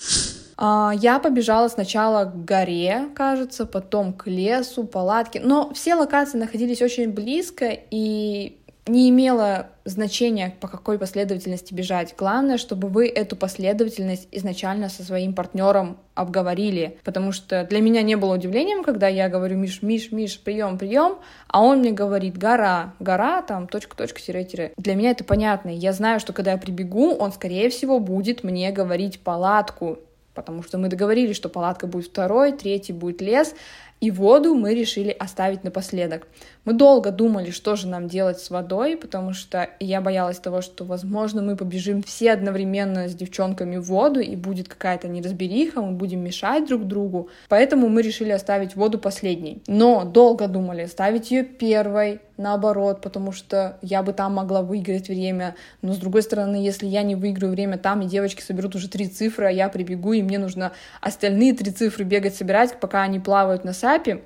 А, 0.58 0.92
я 0.96 1.20
побежала 1.20 1.68
сначала 1.68 2.26
к 2.26 2.46
горе, 2.46 3.10
кажется, 3.16 3.66
потом 3.66 4.14
к 4.14 4.28
лесу, 4.28 4.84
палатке. 4.84 5.40
Но 5.40 5.72
все 5.74 5.96
локации 5.96 6.38
находились 6.38 6.82
очень 6.82 7.12
близко, 7.12 7.78
и 7.92 8.58
не 8.88 9.10
имело 9.10 9.68
значения, 9.86 10.56
по 10.60 10.68
какой 10.68 10.98
последовательности 10.98 11.74
бежать. 11.74 12.16
Главное, 12.18 12.58
чтобы 12.58 12.88
вы 12.88 13.08
эту 13.08 13.36
последовательность 13.36 14.28
изначально 14.32 14.90
со 14.90 15.04
своим 15.04 15.34
партнером 15.34 15.98
обговорили, 16.16 16.98
потому 17.04 17.32
что 17.32 17.64
для 17.66 17.82
меня 17.82 18.02
не 18.02 18.16
было 18.16 18.36
удивлением, 18.36 18.84
когда 18.84 19.08
я 19.08 19.30
говорю 19.30 19.58
Миш, 19.58 19.82
Миш, 19.82 20.12
Миш, 20.12 20.40
прием, 20.40 20.78
прием, 20.78 21.18
а 21.48 21.62
он 21.62 21.80
мне 21.80 21.92
говорит 21.92 22.38
гора, 22.38 22.94
гора, 23.00 23.42
там, 23.42 23.68
точка, 23.68 23.96
точка, 23.96 24.22
тире, 24.22 24.44
тире. 24.44 24.74
Для 24.78 24.96
меня 24.96 25.12
это 25.12 25.24
понятно. 25.24 25.70
Я 25.70 25.94
знаю, 25.94 26.20
что 26.20 26.34
когда 26.34 26.52
я 26.54 26.58
прибегу, 26.58 27.14
он, 27.14 27.32
скорее 27.32 27.70
всего, 27.70 28.00
будет 28.00 28.44
мне 28.44 28.72
говорить 28.72 29.20
палатку, 29.20 30.00
потому 30.38 30.62
что 30.62 30.78
мы 30.78 30.88
договорились, 30.88 31.36
что 31.36 31.50
палатка 31.50 31.88
будет 31.88 32.06
второй, 32.06 32.52
третий 32.52 32.94
будет 32.94 33.22
лес, 33.22 33.56
и 34.00 34.12
воду 34.12 34.54
мы 34.54 34.76
решили 34.76 35.10
оставить 35.10 35.64
напоследок. 35.64 36.28
Мы 36.66 36.74
долго 36.74 37.10
думали, 37.10 37.50
что 37.50 37.76
же 37.76 37.88
нам 37.88 38.08
делать 38.08 38.40
с 38.40 38.52
водой, 38.52 38.96
потому 38.96 39.34
что 39.34 39.68
я 39.80 40.02
боялась 40.02 40.38
того, 40.38 40.62
что, 40.62 40.86
возможно, 40.86 41.42
мы 41.42 41.56
побежим 41.56 42.04
все 42.04 42.34
одновременно 42.34 43.08
с 43.08 43.16
девчонками 43.16 43.78
в 43.78 43.86
воду, 43.86 44.20
и 44.20 44.36
будет 44.36 44.68
какая-то 44.68 45.08
неразбериха, 45.08 45.82
мы 45.82 45.94
будем 45.94 46.24
мешать 46.24 46.68
друг 46.68 46.86
другу. 46.86 47.30
Поэтому 47.50 47.90
мы 47.90 48.04
решили 48.04 48.30
оставить 48.30 48.76
воду 48.76 49.00
последней. 49.00 49.64
Но 49.66 50.06
долго 50.06 50.48
думали, 50.48 50.84
оставить 50.84 51.32
ее 51.32 51.44
первой, 51.44 52.20
наоборот, 52.38 53.02
потому 53.02 53.32
что 53.32 53.78
я 53.82 54.04
бы 54.04 54.14
там 54.14 54.36
могла 54.36 54.62
выиграть 54.62 55.10
время. 55.10 55.56
Но 55.82 55.94
с 55.94 55.98
другой 55.98 56.22
стороны, 56.22 56.56
если 56.56 56.86
я 56.86 57.04
не 57.04 57.16
выиграю 57.16 57.52
время 57.52 57.78
там, 57.78 58.02
и 58.02 58.08
девочки 58.08 58.42
соберут 58.42 58.76
уже 58.76 58.90
три 58.90 59.08
цифры, 59.08 59.48
а 59.48 59.52
я 59.52 59.70
прибегу, 59.70 60.14
и 60.14 60.22
мне 60.22 60.40
нужно 60.40 60.72
остальные 61.02 61.54
три 61.54 61.72
цифры 61.72 62.04
бегать 62.04 62.36
собирать, 62.36 62.80
пока 62.80 63.02
они 63.02 63.20
плавают 63.20 63.64
на 63.64 63.74
сапе, 63.74 64.24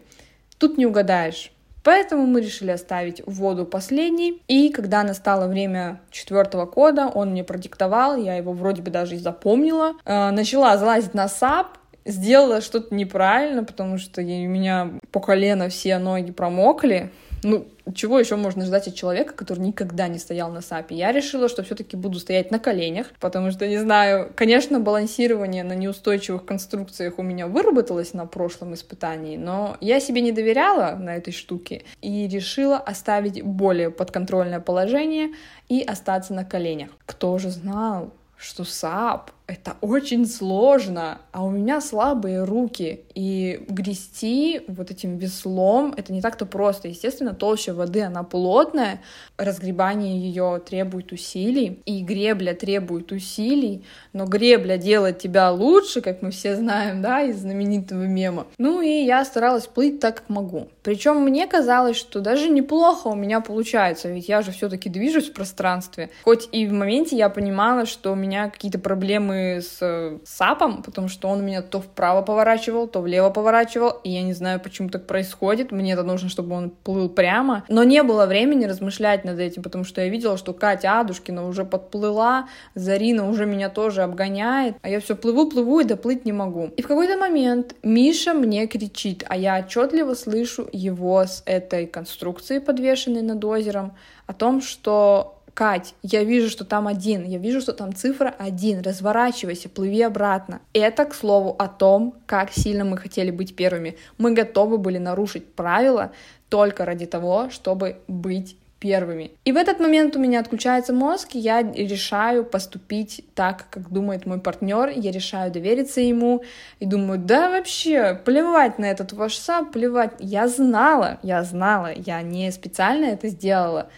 тут 0.57 0.77
не 0.77 0.85
угадаешь. 0.85 1.51
Поэтому 1.83 2.27
мы 2.27 2.41
решили 2.41 2.69
оставить 2.69 3.23
воду 3.25 3.65
последней. 3.65 4.41
И 4.47 4.69
когда 4.69 5.03
настало 5.03 5.47
время 5.47 5.99
четвертого 6.11 6.65
кода, 6.65 7.07
он 7.07 7.31
мне 7.31 7.43
продиктовал, 7.43 8.17
я 8.17 8.35
его 8.35 8.53
вроде 8.53 8.81
бы 8.81 8.91
даже 8.91 9.15
и 9.15 9.19
запомнила. 9.19 9.93
Э, 10.05 10.29
начала 10.29 10.77
залазить 10.77 11.15
на 11.15 11.27
сап, 11.27 11.79
сделала 12.05 12.61
что-то 12.61 12.93
неправильно, 12.93 13.63
потому 13.63 13.97
что 13.97 14.21
у 14.21 14.25
меня 14.25 14.91
по 15.11 15.19
колено 15.19 15.69
все 15.69 15.97
ноги 15.97 16.31
промокли. 16.31 17.11
Ну, 17.43 17.67
чего 17.95 18.19
еще 18.19 18.35
можно 18.35 18.65
ждать 18.65 18.87
от 18.87 18.95
человека, 18.95 19.33
который 19.33 19.59
никогда 19.59 20.07
не 20.07 20.19
стоял 20.19 20.51
на 20.51 20.61
САПе? 20.61 20.95
Я 20.95 21.11
решила, 21.11 21.49
что 21.49 21.63
все-таки 21.63 21.97
буду 21.97 22.19
стоять 22.19 22.51
на 22.51 22.59
коленях, 22.59 23.07
потому 23.19 23.51
что, 23.51 23.67
не 23.67 23.77
знаю, 23.77 24.31
конечно, 24.35 24.79
балансирование 24.79 25.63
на 25.63 25.73
неустойчивых 25.73 26.45
конструкциях 26.45 27.17
у 27.17 27.23
меня 27.23 27.47
выработалось 27.47 28.13
на 28.13 28.25
прошлом 28.25 28.73
испытании, 28.73 29.37
но 29.37 29.77
я 29.81 29.99
себе 29.99 30.21
не 30.21 30.31
доверяла 30.31 30.95
на 30.95 31.15
этой 31.15 31.33
штуке 31.33 31.83
и 32.01 32.27
решила 32.27 32.77
оставить 32.77 33.41
более 33.41 33.89
подконтрольное 33.89 34.59
положение 34.59 35.29
и 35.67 35.81
остаться 35.81 36.33
на 36.33 36.45
коленях. 36.45 36.91
Кто 37.05 37.37
же 37.39 37.49
знал, 37.49 38.13
что 38.37 38.63
САП 38.63 39.31
это 39.51 39.75
очень 39.81 40.25
сложно, 40.25 41.19
а 41.33 41.43
у 41.43 41.49
меня 41.49 41.81
слабые 41.81 42.45
руки, 42.45 43.01
и 43.13 43.65
грести 43.67 44.61
вот 44.69 44.91
этим 44.91 45.17
веслом 45.17 45.93
это 45.97 46.13
не 46.13 46.21
так-то 46.21 46.45
просто. 46.45 46.87
Естественно, 46.87 47.33
толща 47.33 47.73
воды, 47.73 48.01
она 48.01 48.23
плотная, 48.23 49.01
разгребание 49.37 50.17
ее 50.17 50.61
требует 50.65 51.11
усилий, 51.11 51.81
и 51.85 52.01
гребля 52.01 52.53
требует 52.53 53.11
усилий, 53.11 53.83
но 54.13 54.25
гребля 54.25 54.77
делает 54.77 55.19
тебя 55.19 55.51
лучше, 55.51 55.99
как 55.99 56.21
мы 56.21 56.31
все 56.31 56.55
знаем, 56.55 57.01
да, 57.01 57.21
из 57.21 57.41
знаменитого 57.41 58.03
мема. 58.03 58.47
Ну 58.57 58.81
и 58.81 59.03
я 59.03 59.25
старалась 59.25 59.67
плыть 59.67 59.99
так, 59.99 60.15
как 60.21 60.29
могу. 60.29 60.69
Причем 60.81 61.17
мне 61.17 61.45
казалось, 61.45 61.97
что 61.97 62.21
даже 62.21 62.47
неплохо 62.47 63.09
у 63.09 63.15
меня 63.15 63.41
получается, 63.41 64.07
ведь 64.07 64.29
я 64.29 64.43
же 64.43 64.51
все-таки 64.51 64.89
движусь 64.89 65.29
в 65.29 65.33
пространстве. 65.33 66.09
Хоть 66.23 66.47
и 66.53 66.65
в 66.65 66.71
моменте 66.71 67.17
я 67.17 67.27
понимала, 67.27 67.85
что 67.85 68.13
у 68.13 68.15
меня 68.15 68.49
какие-то 68.49 68.79
проблемы 68.79 69.40
с 69.61 70.19
САПом, 70.25 70.83
потому 70.83 71.07
что 71.07 71.27
он 71.27 71.45
меня 71.45 71.61
то 71.61 71.81
вправо 71.81 72.21
поворачивал, 72.21 72.87
то 72.87 73.01
влево 73.01 73.29
поворачивал, 73.29 73.91
и 74.03 74.11
я 74.11 74.21
не 74.21 74.33
знаю, 74.33 74.59
почему 74.59 74.89
так 74.89 75.07
происходит. 75.07 75.71
Мне 75.71 75.93
это 75.93 76.03
нужно, 76.03 76.29
чтобы 76.29 76.55
он 76.55 76.69
плыл 76.69 77.09
прямо. 77.09 77.63
Но 77.67 77.83
не 77.83 78.03
было 78.03 78.25
времени 78.25 78.65
размышлять 78.65 79.25
над 79.25 79.39
этим, 79.39 79.63
потому 79.63 79.83
что 79.83 80.01
я 80.01 80.09
видела, 80.09 80.37
что 80.37 80.53
Катя 80.53 80.99
Адушкина 80.99 81.47
уже 81.47 81.65
подплыла, 81.65 82.47
Зарина 82.75 83.29
уже 83.29 83.45
меня 83.45 83.69
тоже 83.69 84.03
обгоняет, 84.03 84.75
а 84.81 84.89
я 84.89 84.99
все 84.99 85.15
плыву, 85.15 85.49
плыву 85.49 85.79
и 85.79 85.83
доплыть 85.83 86.25
не 86.25 86.31
могу. 86.31 86.71
И 86.77 86.81
в 86.81 86.87
какой-то 86.87 87.17
момент 87.17 87.75
Миша 87.83 88.33
мне 88.33 88.67
кричит, 88.67 89.23
а 89.27 89.37
я 89.37 89.59
отчетливо 89.59 90.13
слышу 90.13 90.67
его 90.71 91.21
с 91.21 91.43
этой 91.45 91.87
конструкции, 91.87 92.59
подвешенной 92.59 93.21
над 93.21 93.43
озером, 93.43 93.93
о 94.27 94.33
том, 94.33 94.61
что 94.61 95.40
Кать, 95.53 95.95
я 96.01 96.23
вижу, 96.23 96.49
что 96.49 96.65
там 96.65 96.87
один, 96.87 97.23
я 97.25 97.37
вижу, 97.37 97.61
что 97.61 97.73
там 97.73 97.93
цифра 97.93 98.33
один, 98.37 98.81
разворачивайся, 98.81 99.69
плыви 99.69 100.01
обратно. 100.01 100.61
Это, 100.73 101.05
к 101.05 101.13
слову, 101.13 101.55
о 101.59 101.67
том, 101.67 102.15
как 102.25 102.51
сильно 102.51 102.85
мы 102.85 102.97
хотели 102.97 103.31
быть 103.31 103.55
первыми. 103.55 103.97
Мы 104.17 104.33
готовы 104.33 104.77
были 104.77 104.97
нарушить 104.97 105.53
правила 105.53 106.11
только 106.49 106.85
ради 106.85 107.05
того, 107.05 107.49
чтобы 107.49 107.97
быть 108.07 108.55
первыми. 108.81 109.31
И 109.45 109.51
в 109.51 109.57
этот 109.57 109.79
момент 109.79 110.15
у 110.15 110.19
меня 110.19 110.39
отключается 110.39 110.91
мозг, 110.91 111.35
и 111.35 111.39
я 111.39 111.61
решаю 111.61 112.43
поступить 112.43 113.23
так, 113.35 113.65
как 113.69 113.91
думает 113.91 114.25
мой 114.25 114.39
партнер, 114.39 114.89
я 114.89 115.11
решаю 115.11 115.51
довериться 115.51 116.01
ему, 116.01 116.43
и 116.79 116.85
думаю, 116.87 117.19
да 117.19 117.51
вообще, 117.51 118.19
плевать 118.25 118.79
на 118.79 118.85
этот 118.85 119.13
ваш 119.13 119.37
сап, 119.37 119.71
плевать. 119.71 120.13
Я 120.19 120.47
знала, 120.47 121.19
я 121.21 121.43
знала, 121.43 121.91
я 121.95 122.21
не 122.23 122.51
специально 122.51 123.05
это 123.05 123.27
сделала, 123.27 123.89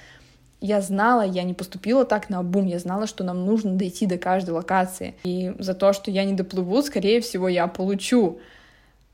я 0.64 0.80
знала, 0.82 1.24
я 1.24 1.44
не 1.44 1.54
поступила 1.54 2.06
так 2.06 2.30
на 2.30 2.42
бум, 2.42 2.66
я 2.68 2.80
знала, 2.80 3.06
что 3.06 3.26
нам 3.26 3.46
нужно 3.46 3.76
дойти 3.76 4.06
до 4.06 4.18
каждой 4.18 4.52
локации. 4.52 5.14
И 5.26 5.54
за 5.60 5.74
то, 5.74 5.92
что 5.92 6.10
я 6.10 6.24
не 6.24 6.34
доплыву, 6.34 6.82
скорее 6.82 7.20
всего, 7.20 7.50
я 7.50 7.68
получу. 7.68 8.40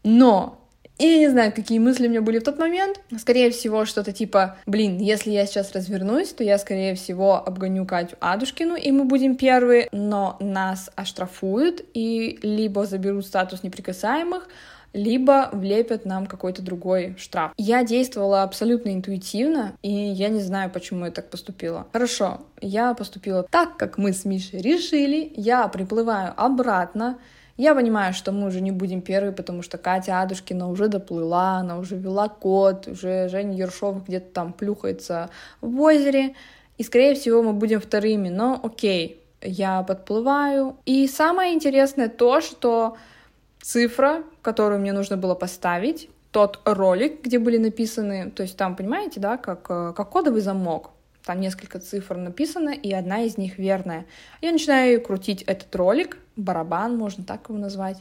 Но 0.03 0.59
И 0.99 1.05
я 1.05 1.17
не 1.17 1.29
знаю, 1.29 1.53
какие 1.53 1.79
мысли 1.79 2.07
у 2.07 2.09
меня 2.09 2.21
были 2.21 2.39
в 2.39 2.43
тот 2.43 2.59
момент. 2.59 2.99
Скорее 3.17 3.49
всего, 3.51 3.85
что-то 3.85 4.11
типа, 4.11 4.57
блин, 4.65 4.97
если 4.97 5.31
я 5.31 5.45
сейчас 5.45 5.71
развернусь, 5.71 6.33
то 6.33 6.43
я, 6.43 6.57
скорее 6.57 6.93
всего, 6.93 7.37
обгоню 7.37 7.85
Катю 7.85 8.17
Адушкину, 8.19 8.75
и 8.75 8.91
мы 8.91 9.05
будем 9.05 9.37
первые, 9.37 9.87
но 9.93 10.35
нас 10.41 10.91
оштрафуют 10.95 11.85
и 11.93 12.37
либо 12.43 12.85
заберут 12.85 13.25
статус 13.25 13.63
неприкасаемых, 13.63 14.49
либо 14.93 15.49
влепят 15.51 16.05
нам 16.05 16.25
какой-то 16.25 16.61
другой 16.61 17.15
штраф. 17.17 17.51
Я 17.57 17.83
действовала 17.83 18.43
абсолютно 18.43 18.93
интуитивно, 18.93 19.73
и 19.81 19.91
я 19.91 20.29
не 20.29 20.39
знаю, 20.39 20.69
почему 20.69 21.05
я 21.05 21.11
так 21.11 21.29
поступила. 21.29 21.87
Хорошо, 21.93 22.41
я 22.61 22.93
поступила 22.93 23.43
так, 23.43 23.77
как 23.77 23.97
мы 23.97 24.13
с 24.13 24.25
Мишей 24.25 24.61
решили, 24.61 25.31
я 25.35 25.67
приплываю 25.67 26.33
обратно, 26.35 27.19
я 27.57 27.75
понимаю, 27.75 28.13
что 28.13 28.31
мы 28.31 28.47
уже 28.47 28.61
не 28.61 28.71
будем 28.71 29.01
первые, 29.01 29.33
потому 29.33 29.63
что 29.63 29.77
Катя 29.77 30.21
Адушкина 30.21 30.69
уже 30.69 30.87
доплыла, 30.87 31.57
она 31.57 31.77
уже 31.77 31.97
вела 31.97 32.29
код, 32.29 32.87
уже 32.87 33.27
Женя 33.27 33.57
Ершов 33.57 34.07
где-то 34.07 34.31
там 34.31 34.53
плюхается 34.53 35.29
в 35.59 35.81
озере, 35.81 36.35
и, 36.77 36.83
скорее 36.83 37.15
всего, 37.15 37.43
мы 37.43 37.51
будем 37.51 37.81
вторыми, 37.81 38.29
но 38.29 38.57
окей, 38.63 39.21
я 39.41 39.83
подплываю. 39.83 40.77
И 40.85 41.05
самое 41.07 41.53
интересное 41.53 42.07
то, 42.07 42.39
что 42.39 42.95
цифра, 43.61 44.23
которую 44.41 44.79
мне 44.81 44.93
нужно 44.93 45.17
было 45.17 45.35
поставить, 45.35 46.09
тот 46.31 46.61
ролик, 46.65 47.23
где 47.23 47.39
были 47.39 47.57
написаны, 47.57 48.31
то 48.31 48.43
есть 48.43 48.55
там, 48.57 48.75
понимаете, 48.75 49.19
да, 49.19 49.37
как, 49.37 49.65
э, 49.69 49.93
как 49.95 50.09
кодовый 50.09 50.41
замок, 50.41 50.91
там 51.25 51.41
несколько 51.41 51.79
цифр 51.79 52.17
написано, 52.17 52.69
и 52.69 52.91
одна 52.91 53.21
из 53.21 53.37
них 53.37 53.57
верная. 53.57 54.05
Я 54.41 54.51
начинаю 54.51 55.01
крутить 55.01 55.41
этот 55.43 55.75
ролик, 55.75 56.17
барабан, 56.35 56.97
можно 56.97 57.23
так 57.23 57.49
его 57.49 57.59
назвать, 57.59 57.97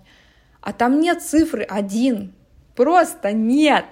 а 0.60 0.72
там 0.72 1.00
нет 1.00 1.22
цифры 1.22 1.62
один, 1.62 2.34
просто 2.74 3.32
нет. 3.32 3.86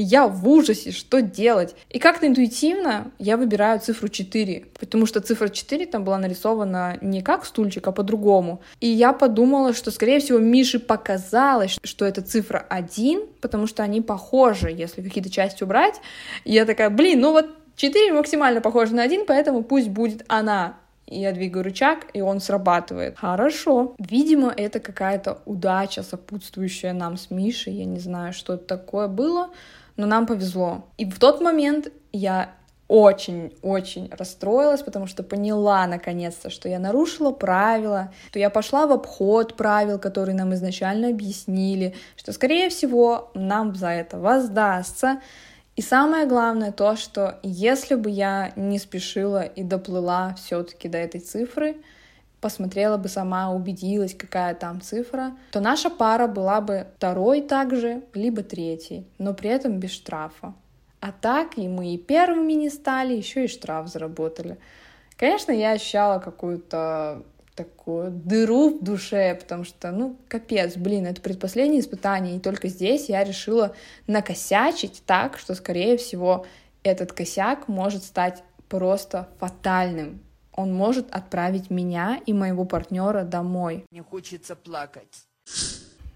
И 0.00 0.02
я 0.02 0.28
в 0.28 0.48
ужасе, 0.48 0.92
что 0.92 1.20
делать? 1.20 1.76
И 1.90 1.98
как-то 1.98 2.26
интуитивно 2.26 3.10
я 3.18 3.36
выбираю 3.36 3.80
цифру 3.80 4.08
4, 4.08 4.64
потому 4.80 5.04
что 5.04 5.20
цифра 5.20 5.50
4 5.50 5.84
там 5.84 6.04
была 6.04 6.16
нарисована 6.16 6.96
не 7.02 7.20
как 7.20 7.44
стульчик, 7.44 7.86
а 7.86 7.92
по-другому. 7.92 8.62
И 8.80 8.86
я 8.86 9.12
подумала, 9.12 9.74
что, 9.74 9.90
скорее 9.90 10.20
всего, 10.20 10.38
Мише 10.38 10.78
показалось, 10.78 11.78
что 11.84 12.06
это 12.06 12.22
цифра 12.22 12.64
1, 12.70 13.26
потому 13.42 13.66
что 13.66 13.82
они 13.82 14.00
похожи, 14.00 14.70
если 14.70 15.02
какие-то 15.02 15.28
части 15.28 15.64
убрать. 15.64 16.00
И 16.46 16.52
я 16.54 16.64
такая, 16.64 16.88
блин, 16.88 17.20
ну 17.20 17.32
вот 17.32 17.50
4 17.76 18.14
максимально 18.14 18.62
похоже 18.62 18.94
на 18.94 19.02
1, 19.02 19.26
поэтому 19.26 19.62
пусть 19.62 19.90
будет 19.90 20.24
она 20.28 20.78
я 21.06 21.32
двигаю 21.32 21.64
рычаг, 21.64 22.06
и 22.14 22.20
он 22.20 22.40
срабатывает. 22.40 23.18
Хорошо. 23.18 23.96
Видимо, 23.98 24.54
это 24.56 24.78
какая-то 24.78 25.42
удача, 25.44 26.04
сопутствующая 26.04 26.92
нам 26.92 27.16
с 27.16 27.30
Мишей. 27.30 27.74
Я 27.74 27.84
не 27.84 27.98
знаю, 27.98 28.32
что 28.32 28.54
это 28.54 28.64
такое 28.64 29.08
было 29.08 29.50
но 30.00 30.06
нам 30.06 30.26
повезло. 30.26 30.86
И 30.96 31.04
в 31.04 31.18
тот 31.18 31.42
момент 31.42 31.92
я 32.10 32.54
очень-очень 32.88 34.10
расстроилась, 34.10 34.82
потому 34.82 35.06
что 35.06 35.22
поняла 35.22 35.86
наконец-то, 35.86 36.50
что 36.50 36.68
я 36.68 36.78
нарушила 36.78 37.30
правила, 37.30 38.12
что 38.30 38.38
я 38.38 38.50
пошла 38.50 38.86
в 38.86 38.92
обход 38.92 39.56
правил, 39.56 39.98
которые 39.98 40.34
нам 40.34 40.54
изначально 40.54 41.10
объяснили, 41.10 41.94
что, 42.16 42.32
скорее 42.32 42.68
всего, 42.70 43.30
нам 43.34 43.76
за 43.76 43.90
это 43.90 44.18
воздастся. 44.18 45.20
И 45.76 45.82
самое 45.82 46.26
главное 46.26 46.72
то, 46.72 46.96
что 46.96 47.38
если 47.42 47.94
бы 47.94 48.10
я 48.10 48.52
не 48.56 48.78
спешила 48.78 49.42
и 49.42 49.62
доплыла 49.62 50.34
все-таки 50.34 50.88
до 50.88 50.98
этой 50.98 51.20
цифры, 51.20 51.76
посмотрела 52.40 52.96
бы 52.96 53.08
сама, 53.08 53.52
убедилась, 53.52 54.14
какая 54.14 54.54
там 54.54 54.80
цифра, 54.80 55.36
то 55.52 55.60
наша 55.60 55.90
пара 55.90 56.26
была 56.26 56.60
бы 56.60 56.86
второй 56.96 57.42
также, 57.42 58.02
либо 58.14 58.42
третий, 58.42 59.06
но 59.18 59.34
при 59.34 59.50
этом 59.50 59.78
без 59.78 59.90
штрафа. 59.90 60.54
А 61.00 61.12
так 61.12 61.56
и 61.56 61.68
мы 61.68 61.94
и 61.94 61.98
первыми 61.98 62.52
не 62.52 62.70
стали, 62.70 63.14
еще 63.14 63.44
и 63.44 63.48
штраф 63.48 63.88
заработали. 63.88 64.58
Конечно, 65.16 65.52
я 65.52 65.72
ощущала 65.72 66.18
какую-то 66.18 67.22
такую 67.54 68.10
дыру 68.10 68.78
в 68.78 68.82
душе, 68.82 69.34
потому 69.34 69.64
что, 69.64 69.90
ну, 69.90 70.16
капец, 70.28 70.76
блин, 70.76 71.06
это 71.06 71.20
предпоследнее 71.20 71.80
испытание, 71.80 72.36
и 72.36 72.40
только 72.40 72.68
здесь 72.68 73.08
я 73.08 73.22
решила 73.22 73.74
накосячить 74.06 75.02
так, 75.04 75.38
что, 75.38 75.54
скорее 75.54 75.96
всего, 75.98 76.46
этот 76.82 77.12
косяк 77.12 77.68
может 77.68 78.02
стать 78.02 78.42
просто 78.68 79.28
фатальным 79.38 80.20
он 80.60 80.74
может 80.74 81.10
отправить 81.10 81.70
меня 81.70 82.20
и 82.26 82.32
моего 82.32 82.64
партнера 82.64 83.24
домой. 83.24 83.84
Мне 83.90 84.02
хочется 84.02 84.54
плакать. 84.54 85.24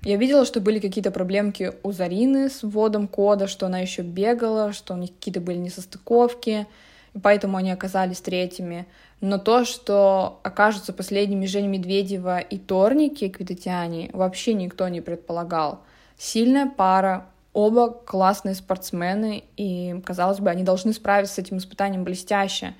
Я 0.02 0.16
видела, 0.16 0.44
что 0.44 0.60
были 0.60 0.80
какие-то 0.80 1.10
проблемки 1.10 1.72
у 1.82 1.90
Зарины 1.90 2.50
с 2.50 2.62
вводом 2.62 3.08
кода, 3.08 3.46
что 3.46 3.66
она 3.66 3.78
еще 3.78 4.02
бегала, 4.02 4.74
что 4.74 4.92
у 4.94 4.98
них 4.98 5.14
какие-то 5.14 5.40
были 5.40 5.56
несостыковки, 5.56 6.66
и 7.14 7.18
поэтому 7.18 7.56
они 7.56 7.70
оказались 7.70 8.20
третьими. 8.20 8.86
Но 9.22 9.38
то, 9.38 9.64
что 9.64 10.40
окажутся 10.42 10.92
последними 10.92 11.46
Женя 11.46 11.68
Медведева 11.68 12.40
и 12.40 12.58
Торники 12.58 13.30
Квитатяне, 13.30 14.10
вообще 14.12 14.52
никто 14.52 14.86
не 14.88 15.00
предполагал. 15.00 15.80
Сильная 16.18 16.66
пара, 16.66 17.26
оба 17.54 17.90
классные 17.90 18.54
спортсмены, 18.54 19.44
и, 19.56 20.02
казалось 20.04 20.40
бы, 20.40 20.50
они 20.50 20.64
должны 20.64 20.92
справиться 20.92 21.36
с 21.36 21.38
этим 21.38 21.56
испытанием 21.56 22.04
блестяще. 22.04 22.74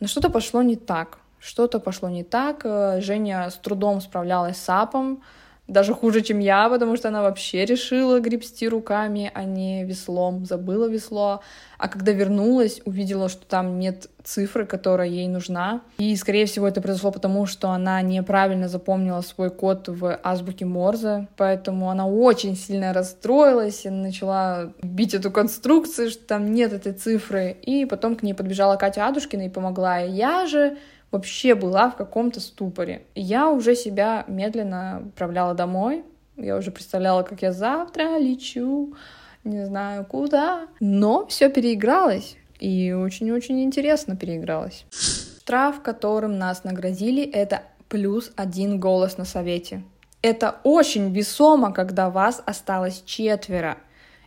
Но 0.00 0.06
что-то 0.06 0.30
пошло 0.30 0.62
не 0.62 0.76
так. 0.76 1.18
Что-то 1.38 1.80
пошло 1.80 2.08
не 2.08 2.24
так. 2.24 2.62
Э, 2.64 3.00
Женя 3.00 3.50
с 3.50 3.54
трудом 3.54 4.00
справлялась 4.00 4.56
с 4.56 4.68
апом, 4.68 5.22
даже 5.68 5.94
хуже, 5.94 6.20
чем 6.20 6.38
я, 6.38 6.68
потому 6.68 6.96
что 6.96 7.08
она 7.08 7.22
вообще 7.22 7.64
решила 7.64 8.20
гребсти 8.20 8.68
руками, 8.68 9.30
а 9.34 9.44
не 9.44 9.84
веслом, 9.84 10.44
забыла 10.46 10.88
весло. 10.88 11.40
А 11.78 11.88
когда 11.88 12.12
вернулась, 12.12 12.80
увидела, 12.84 13.28
что 13.28 13.44
там 13.44 13.78
нет 13.78 14.08
цифры, 14.22 14.64
которая 14.64 15.08
ей 15.08 15.28
нужна. 15.28 15.82
И, 15.98 16.14
скорее 16.16 16.46
всего, 16.46 16.66
это 16.66 16.80
произошло 16.80 17.10
потому, 17.10 17.46
что 17.46 17.70
она 17.70 18.00
неправильно 18.02 18.68
запомнила 18.68 19.20
свой 19.20 19.50
код 19.50 19.88
в 19.88 20.18
азбуке 20.22 20.64
Морзе, 20.64 21.28
поэтому 21.36 21.90
она 21.90 22.06
очень 22.06 22.56
сильно 22.56 22.92
расстроилась 22.92 23.84
и 23.84 23.90
начала 23.90 24.72
бить 24.82 25.14
эту 25.14 25.30
конструкцию, 25.30 26.10
что 26.10 26.24
там 26.24 26.52
нет 26.52 26.72
этой 26.72 26.92
цифры. 26.92 27.56
И 27.62 27.84
потом 27.86 28.16
к 28.16 28.22
ней 28.22 28.34
подбежала 28.34 28.76
Катя 28.76 29.06
Адушкина 29.06 29.42
и 29.42 29.50
помогла. 29.50 30.00
И 30.02 30.10
я 30.12 30.46
же 30.46 30.78
вообще 31.10 31.54
была 31.54 31.90
в 31.90 31.96
каком-то 31.96 32.40
ступоре. 32.40 33.04
Я 33.14 33.48
уже 33.48 33.74
себя 33.74 34.24
медленно 34.28 34.98
отправляла 34.98 35.54
домой. 35.54 36.04
Я 36.36 36.56
уже 36.56 36.70
представляла, 36.70 37.22
как 37.22 37.42
я 37.42 37.52
завтра 37.52 38.18
лечу, 38.18 38.94
не 39.44 39.64
знаю 39.64 40.04
куда. 40.04 40.66
Но 40.80 41.26
все 41.26 41.48
переигралось. 41.48 42.36
И 42.58 42.92
очень-очень 42.92 43.62
интересно 43.62 44.16
переигралось. 44.16 44.84
Штраф, 44.90 45.82
которым 45.82 46.38
нас 46.38 46.64
наградили, 46.64 47.22
это 47.22 47.62
плюс 47.88 48.32
один 48.36 48.80
голос 48.80 49.16
на 49.18 49.24
совете. 49.24 49.82
Это 50.22 50.56
очень 50.64 51.12
весомо, 51.12 51.72
когда 51.72 52.10
вас 52.10 52.42
осталось 52.44 53.02
четверо 53.06 53.78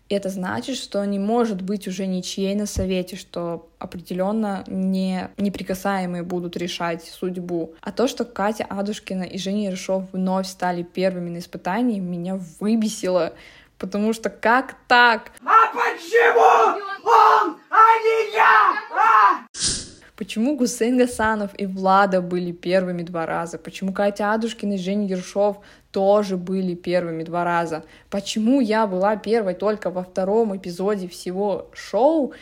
это 0.10 0.30
значит, 0.30 0.78
что 0.78 1.04
не 1.06 1.20
может 1.20 1.62
быть 1.62 1.88
уже 1.88 2.08
ничьей 2.08 2.56
на 2.56 2.66
совете, 2.66 3.16
что 3.16 3.70
определенно 3.78 4.64
не 4.68 5.30
неприкасаемые 5.38 6.24
будут 6.24 6.58
решать 6.58 7.04
судьбу. 7.04 7.76
А 7.82 7.92
то, 7.92 8.08
что 8.08 8.26
Катя 8.26 8.66
Адушкина 8.70 9.24
и 9.24 9.38
Женя 9.38 9.70
Ершов 9.70 10.06
вновь 10.12 10.48
стали 10.48 10.84
первыми 10.84 11.30
на 11.30 11.38
испытании, 11.38 12.00
меня 12.00 12.40
выбесило. 12.60 13.34
Потому 13.78 14.12
что 14.14 14.30
как 14.30 14.76
так? 14.88 15.32
А 15.46 15.68
почему 15.72 16.82
он, 17.06 17.58
а 17.70 18.00
не 18.04 18.36
я? 18.36 18.74
А? 18.92 19.48
Почему 20.20 20.58
Гусейн 20.58 20.98
Гасанов 20.98 21.52
и 21.58 21.66
Влада 21.66 22.20
были 22.20 22.52
первыми 22.52 23.04
два 23.04 23.26
раза? 23.26 23.58
Почему 23.58 23.94
Катя 23.94 24.34
Адушкина 24.34 24.74
и 24.74 24.78
Женя 24.78 25.08
Ершов 25.08 25.62
тоже 25.92 26.38
были 26.38 26.76
первыми 26.76 27.24
два 27.24 27.44
раза? 27.44 27.84
Почему 28.10 28.60
я 28.62 28.88
была 28.88 29.16
первой 29.16 29.54
только 29.54 29.90
во 29.90 30.04
втором 30.04 30.56
эпизоде 30.56 31.08
всего 31.08 31.70
шоу? 31.74 32.34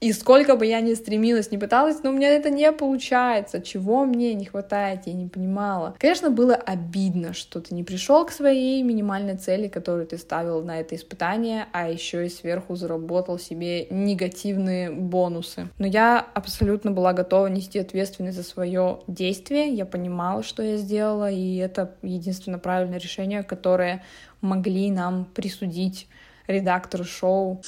И 0.00 0.12
сколько 0.12 0.56
бы 0.56 0.66
я 0.66 0.80
ни 0.80 0.92
стремилась, 0.94 1.50
не 1.50 1.58
пыталась, 1.58 2.02
но 2.02 2.10
у 2.10 2.12
меня 2.12 2.28
это 2.28 2.50
не 2.50 2.70
получается. 2.72 3.62
Чего 3.62 4.04
мне 4.04 4.34
не 4.34 4.44
хватает, 4.44 5.06
я 5.06 5.14
не 5.14 5.26
понимала. 5.28 5.94
Конечно, 5.98 6.30
было 6.30 6.54
обидно, 6.54 7.32
что 7.32 7.60
ты 7.60 7.74
не 7.74 7.84
пришел 7.84 8.26
к 8.26 8.30
своей 8.30 8.82
минимальной 8.82 9.36
цели, 9.36 9.68
которую 9.68 10.06
ты 10.06 10.18
ставил 10.18 10.62
на 10.62 10.80
это 10.80 10.94
испытание, 10.94 11.66
а 11.72 11.88
еще 11.88 12.26
и 12.26 12.28
сверху 12.28 12.76
заработал 12.76 13.38
себе 13.38 13.86
негативные 13.88 14.90
бонусы. 14.90 15.68
Но 15.78 15.86
я 15.86 16.20
абсолютно 16.34 16.90
была 16.90 17.12
готова 17.12 17.46
нести 17.46 17.78
ответственность 17.78 18.36
за 18.36 18.42
свое 18.42 19.00
действие. 19.06 19.72
Я 19.72 19.86
понимала, 19.86 20.42
что 20.42 20.62
я 20.62 20.76
сделала, 20.76 21.30
и 21.30 21.56
это 21.56 21.96
единственно 22.02 22.58
правильное 22.58 22.98
решение, 22.98 23.42
которое 23.42 24.02
могли 24.40 24.90
нам 24.90 25.24
присудить 25.24 26.08
редактор 26.46 27.04
шоу. 27.04 27.62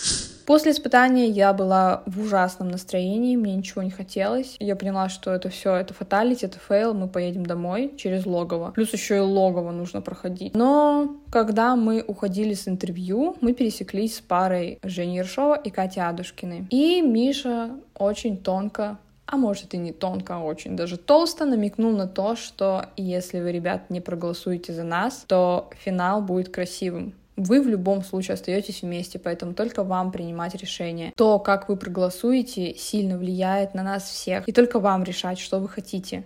После 0.47 0.71
испытания 0.71 1.27
я 1.27 1.53
была 1.53 2.05
в 2.07 2.21
ужасном 2.21 2.69
настроении, 2.69 3.37
мне 3.37 3.57
ничего 3.57 3.83
не 3.83 3.91
хотелось. 3.91 4.57
Я 4.61 4.77
поняла, 4.77 5.09
что 5.09 5.33
это 5.33 5.49
все, 5.49 5.75
это 5.75 5.93
fatality, 5.93 6.47
это 6.47 6.59
fail, 6.59 6.95
мы 6.95 7.09
поедем 7.09 7.45
домой 7.45 7.93
через 7.97 8.27
логово. 8.27 8.71
Плюс 8.71 8.93
еще 8.93 9.17
и 9.17 9.21
логово 9.21 9.73
нужно 9.73 10.01
проходить. 10.01 10.55
Но 10.55 11.17
когда 11.31 11.75
мы 11.75 12.05
уходили 12.07 12.55
с 12.55 12.69
интервью, 12.69 13.37
мы 13.41 13.55
пересеклись 13.55 14.19
с 14.19 14.21
парой 14.21 14.79
Жени 14.85 15.17
Ершова 15.17 15.57
и 15.57 15.71
Кати 15.71 15.99
Адушкиной. 15.99 16.69
И 16.71 17.03
Миша 17.03 17.71
очень 17.95 18.37
тонко 18.37 18.99
а 19.29 19.37
может 19.37 19.75
и 19.75 19.77
не 19.77 19.93
тонко, 19.93 20.37
а 20.37 20.39
очень 20.39 20.77
даже 20.77 20.97
толсто 20.97 21.47
намекнул 21.47 21.91
на 21.91 22.07
то, 22.07 22.37
что 22.37 22.87
если 22.97 23.41
вы, 23.41 23.51
ребят, 23.51 23.91
не 23.91 24.01
проголосуете 24.01 24.73
за 24.73 24.85
нас, 24.85 25.25
то 25.27 25.69
финал 25.85 26.23
будет 26.23 26.49
красивым 26.49 27.13
вы 27.37 27.61
в 27.61 27.69
любом 27.69 28.03
случае 28.03 28.35
остаетесь 28.35 28.83
вместе, 28.83 29.19
поэтому 29.19 29.55
только 29.55 29.85
вам 29.85 30.11
принимать 30.11 30.55
решение. 30.55 31.13
То, 31.17 31.39
как 31.39 31.69
вы 31.69 31.77
проголосуете, 31.77 32.75
сильно 32.75 33.19
влияет 33.19 33.75
на 33.75 33.83
нас 33.83 34.05
всех, 34.05 34.49
и 34.49 34.53
только 34.53 34.81
вам 34.81 35.05
решать, 35.05 35.39
что 35.39 35.59
вы 35.59 35.69
хотите. 35.69 36.25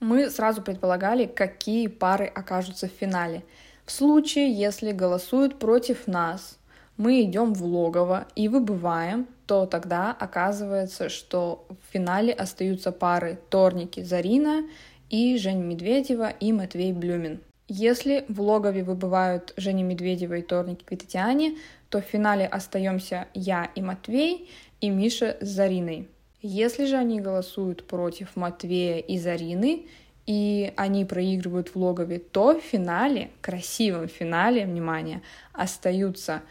Мы 0.00 0.30
сразу 0.30 0.62
предполагали, 0.62 1.26
какие 1.26 1.86
пары 1.88 2.26
окажутся 2.26 2.88
в 2.88 2.92
финале. 2.92 3.42
В 3.84 3.92
случае, 3.92 4.52
если 4.52 4.92
голосуют 4.92 5.58
против 5.58 6.06
нас, 6.06 6.58
мы 6.96 7.22
идем 7.22 7.54
в 7.54 7.64
логово 7.64 8.26
и 8.36 8.48
выбываем, 8.48 9.26
то 9.46 9.66
тогда 9.66 10.16
оказывается, 10.18 11.08
что 11.08 11.66
в 11.68 11.92
финале 11.92 12.32
остаются 12.32 12.92
пары 12.92 13.38
Торники 13.50 14.02
Зарина 14.02 14.62
и 15.10 15.36
Жень 15.36 15.64
Медведева 15.64 16.30
и 16.30 16.52
Матвей 16.52 16.92
Блюмин. 16.92 17.40
Если 17.66 18.26
в 18.28 18.42
логове 18.42 18.84
выбывают 18.84 19.54
Женя 19.56 19.84
Медведева 19.84 20.34
и 20.34 20.42
Торник 20.42 20.84
Квитатиане, 20.84 21.56
то 21.88 22.00
в 22.00 22.04
финале 22.04 22.46
остаемся 22.46 23.28
я 23.32 23.70
и 23.74 23.80
Матвей, 23.80 24.50
и 24.80 24.90
Миша 24.90 25.38
с 25.40 25.48
Зариной. 25.48 26.08
Если 26.42 26.84
же 26.84 26.96
они 26.96 27.20
голосуют 27.20 27.86
против 27.86 28.36
Матвея 28.36 28.98
и 28.98 29.18
Зарины, 29.18 29.86
и 30.26 30.74
они 30.76 31.06
проигрывают 31.06 31.68
в 31.68 31.76
логове, 31.76 32.18
то 32.18 32.58
в 32.58 32.62
финале, 32.62 33.30
красивом 33.40 34.08
финале, 34.08 34.66
внимание, 34.66 35.22
остаются 35.52 36.42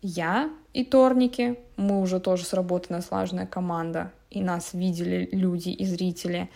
я 0.00 0.50
и 0.72 0.84
Торники, 0.84 1.58
мы 1.76 2.00
уже 2.00 2.20
тоже 2.20 2.44
сработанная 2.44 3.02
слаженная 3.02 3.46
команда, 3.46 4.12
и 4.30 4.40
нас 4.40 4.74
видели 4.74 5.28
люди 5.32 5.70
и 5.70 5.84
зрители, 5.84 6.50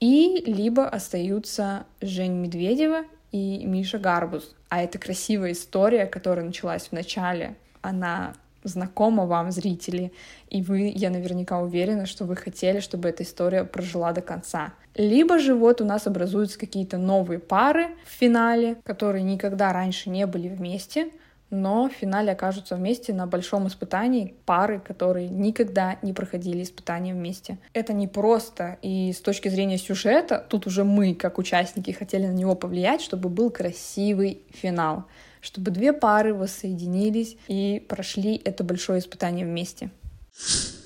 и 0.00 0.42
либо 0.46 0.88
остаются 0.88 1.86
Жень 2.00 2.34
Медведева 2.34 3.04
и 3.32 3.64
Миша 3.64 3.98
Гарбуз. 3.98 4.54
А 4.68 4.82
это 4.82 4.98
красивая 4.98 5.52
история, 5.52 6.06
которая 6.06 6.44
началась 6.44 6.88
в 6.88 6.92
начале. 6.92 7.56
Она 7.80 8.34
знакома 8.64 9.26
вам, 9.26 9.50
зрители, 9.50 10.12
и 10.48 10.62
вы, 10.62 10.92
я 10.94 11.10
наверняка 11.10 11.58
уверена, 11.58 12.06
что 12.06 12.24
вы 12.24 12.36
хотели, 12.36 12.78
чтобы 12.78 13.08
эта 13.08 13.24
история 13.24 13.64
прожила 13.64 14.12
до 14.12 14.20
конца. 14.20 14.72
Либо 14.94 15.38
же 15.38 15.54
вот 15.54 15.80
у 15.80 15.84
нас 15.84 16.06
образуются 16.06 16.58
какие-то 16.58 16.96
новые 16.98 17.40
пары 17.40 17.88
в 18.06 18.10
финале, 18.10 18.76
которые 18.84 19.24
никогда 19.24 19.72
раньше 19.72 20.10
не 20.10 20.26
были 20.26 20.48
вместе, 20.48 21.10
но 21.52 21.88
в 21.88 21.92
финале 21.92 22.32
окажутся 22.32 22.76
вместе 22.76 23.12
на 23.12 23.26
большом 23.26 23.68
испытании 23.68 24.34
пары, 24.46 24.80
которые 24.80 25.28
никогда 25.28 25.98
не 26.02 26.12
проходили 26.12 26.62
испытания 26.62 27.12
вместе. 27.12 27.58
Это 27.74 27.92
не 27.92 28.08
просто, 28.08 28.78
и 28.82 29.12
с 29.12 29.20
точки 29.20 29.48
зрения 29.48 29.78
сюжета, 29.78 30.44
тут 30.48 30.66
уже 30.66 30.82
мы, 30.82 31.14
как 31.14 31.38
участники, 31.38 31.90
хотели 31.90 32.26
на 32.26 32.32
него 32.32 32.54
повлиять, 32.54 33.02
чтобы 33.02 33.28
был 33.28 33.50
красивый 33.50 34.42
финал, 34.50 35.04
чтобы 35.40 35.70
две 35.70 35.92
пары 35.92 36.34
воссоединились 36.34 37.36
и 37.48 37.84
прошли 37.86 38.40
это 38.44 38.64
большое 38.64 39.00
испытание 39.00 39.44
вместе. 39.44 39.90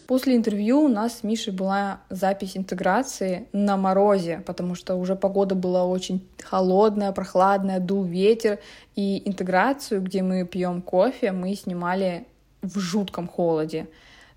После 0.06 0.36
интервью 0.36 0.82
у 0.82 0.88
нас 0.88 1.18
с 1.18 1.22
Мишей 1.24 1.52
была 1.52 2.00
запись 2.10 2.56
интеграции 2.56 3.48
на 3.52 3.76
морозе, 3.76 4.40
потому 4.46 4.76
что 4.76 4.94
уже 4.94 5.16
погода 5.16 5.56
была 5.56 5.84
очень 5.84 6.24
холодная, 6.40 7.10
прохладная, 7.10 7.80
дул 7.80 8.04
ветер, 8.04 8.60
и 8.94 9.28
интеграцию, 9.28 10.00
где 10.00 10.22
мы 10.22 10.44
пьем 10.44 10.80
кофе, 10.80 11.32
мы 11.32 11.56
снимали 11.56 12.26
в 12.62 12.78
жутком 12.78 13.26
холоде. 13.26 13.88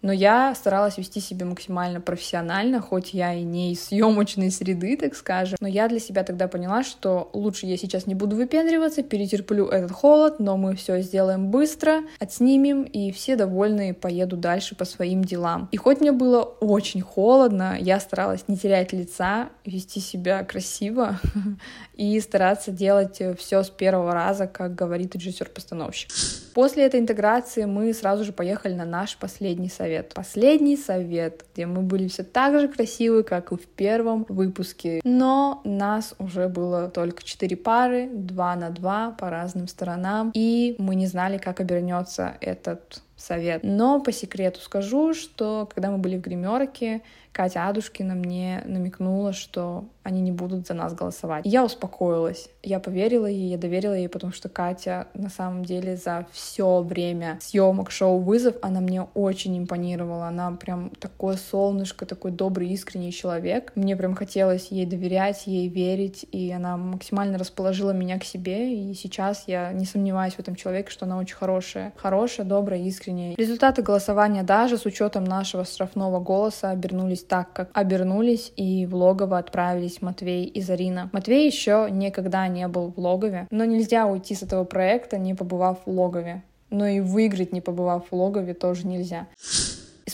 Но 0.02 0.12
я 0.12 0.56
старалась 0.56 0.98
вести 0.98 1.20
себя 1.20 1.46
максимально 1.46 2.02
профессионально, 2.02 2.82
хоть 2.82 3.14
я 3.14 3.34
и 3.34 3.44
не 3.44 3.74
из 3.74 3.86
съемочной 3.86 4.52
среды, 4.52 4.96
так 4.98 5.16
скажем. 5.16 5.58
Но 5.60 5.68
я 5.68 5.88
для 5.88 6.00
себя 6.00 6.24
тогда 6.24 6.48
поняла, 6.48 6.84
что 6.84 7.30
лучше 7.34 7.66
я 7.66 7.78
сейчас 7.78 8.08
не 8.08 8.16
буду 8.16 8.36
выпендриваться, 8.36 9.04
перетерплю 9.04 9.68
этот 9.68 9.92
холод, 9.92 10.40
но 10.40 10.58
мы 10.58 10.76
все 10.76 11.02
сделаем 11.02 11.50
быстро, 11.50 12.02
отснимем, 12.20 12.84
и 12.84 13.12
все 13.12 13.36
довольны, 13.36 13.94
поеду 13.94 14.38
дальше 14.38 14.76
по 14.76 14.86
своим 14.86 15.24
делам. 15.24 15.68
И 15.72 15.78
хоть 15.78 16.00
мне 16.00 16.12
было 16.12 16.42
очень 16.44 17.02
холодно, 17.02 17.78
я 17.80 18.00
старалась 18.00 18.46
не 18.48 18.58
терять 18.58 18.94
лица, 18.94 19.50
вести 19.66 20.00
себя 20.00 20.44
красиво 20.44 21.20
и 22.00 22.18
стараться 22.22 22.72
делать 22.72 23.22
все 23.38 23.62
с 23.62 23.70
первого 23.70 24.14
раза, 24.14 24.48
как 24.48 24.74
говорит 24.74 25.16
режиссер-постановщик. 25.16 26.10
После 26.54 26.86
этой 26.86 27.02
интеграции 27.02 27.66
мы 27.66 27.94
сразу 27.94 28.24
же 28.24 28.32
поехали 28.32 28.74
на 28.74 28.86
наш 28.86 29.18
последний 29.18 29.68
совет. 29.68 30.14
Последний 30.14 30.78
совет, 30.78 31.44
где 31.54 31.66
мы 31.66 31.82
были 31.82 32.08
все 32.08 32.24
так 32.24 32.58
же 32.58 32.70
красивы, 32.70 33.24
как 33.24 33.52
и 33.52 33.58
в 33.58 33.66
первом 33.68 34.26
выпуске. 34.30 35.02
Но 35.04 35.62
нас 35.66 36.16
уже 36.20 36.48
было 36.48 36.88
только 36.88 37.22
четыре 37.22 37.58
пары, 37.58 38.10
два 38.10 38.56
на 38.56 38.70
два 38.70 39.12
по 39.12 39.30
разным 39.30 39.68
сторонам, 39.68 40.32
и 40.34 40.76
мы 40.80 40.96
не 40.96 41.06
знали, 41.06 41.38
как 41.38 41.60
обернется 41.60 42.38
этот 42.40 43.02
совет. 43.18 43.62
Но 43.64 44.00
по 44.00 44.14
секрету 44.14 44.62
скажу, 44.62 45.14
что 45.14 45.70
когда 45.74 45.92
мы 45.92 45.98
были 45.98 46.16
в 46.18 46.22
гримерке, 46.22 47.02
Катя 47.40 47.70
Адушкина 47.70 48.16
мне 48.16 48.62
намекнула, 48.66 49.32
что 49.32 49.86
они 50.04 50.20
не 50.20 50.32
будут 50.34 50.68
за 50.68 50.74
нас 50.74 50.94
голосовать. 50.94 51.46
И 51.46 51.50
я 51.50 51.64
успокоилась. 51.64 52.50
Я 52.64 52.82
поверила 52.82 53.28
ей, 53.28 53.52
я 53.52 53.58
доверила 53.58 53.94
ей, 53.94 54.10
потому 54.10 54.34
что 54.34 54.50
Катя 54.50 55.08
на 55.14 55.30
самом 55.30 55.64
деле 55.64 55.96
за 55.96 56.26
все 56.34 56.82
время 56.82 57.38
съемок 57.40 57.92
шоу 57.92 58.20
«Вызов» 58.20 58.56
она 58.62 58.82
мне 58.82 59.04
очень 59.14 59.58
импонировала. 59.58 60.28
Она 60.28 60.52
прям 60.52 60.90
такое 61.00 61.38
солнышко, 61.38 62.06
такой 62.06 62.32
добрый, 62.32 62.68
искренний 62.72 63.14
человек. 63.14 63.72
Мне 63.76 63.96
прям 63.96 64.16
хотелось 64.16 64.68
ей 64.72 64.86
доверять, 64.86 65.48
ей 65.48 65.70
верить, 65.70 66.26
и 66.34 66.52
она 66.52 66.76
максимально 66.76 67.38
расположила 67.38 67.92
меня 67.92 68.20
к 68.20 68.26
себе. 68.26 68.74
И 68.74 68.94
сейчас 68.96 69.46
я 69.48 69.72
не 69.72 69.86
сомневаюсь 69.86 70.34
в 70.34 70.40
этом 70.40 70.56
человеке, 70.56 70.92
что 70.92 71.06
она 71.06 71.18
очень 71.18 71.36
хорошая. 71.36 71.94
Хорошая, 71.96 72.46
добрая, 72.46 72.82
искренняя. 72.82 73.36
Результаты 73.38 73.82
голосования 73.82 74.44
даже 74.44 74.78
с 74.78 74.86
учетом 74.86 75.24
нашего 75.24 75.64
штрафного 75.64 76.20
голоса 76.20 76.72
обернулись 76.72 77.29
так, 77.30 77.54
как 77.54 77.70
обернулись, 77.74 78.52
и 78.58 78.86
в 78.86 78.96
логово 78.96 79.38
отправились 79.38 80.02
Матвей 80.02 80.46
и 80.46 80.62
Зарина. 80.62 81.10
Матвей 81.14 81.46
еще 81.46 81.88
никогда 81.90 82.48
не 82.48 82.68
был 82.68 82.92
в 82.92 83.00
логове, 83.00 83.48
но 83.52 83.64
нельзя 83.64 84.06
уйти 84.08 84.36
с 84.36 84.44
этого 84.44 84.66
проекта, 84.66 85.18
не 85.18 85.36
побывав 85.36 85.78
в 85.86 85.90
логове. 85.90 86.44
Но 86.72 86.86
и 86.86 87.00
выиграть, 87.00 87.54
не 87.54 87.62
побывав 87.62 88.12
в 88.12 88.16
логове, 88.16 88.54
тоже 88.54 88.86
нельзя. 88.86 89.28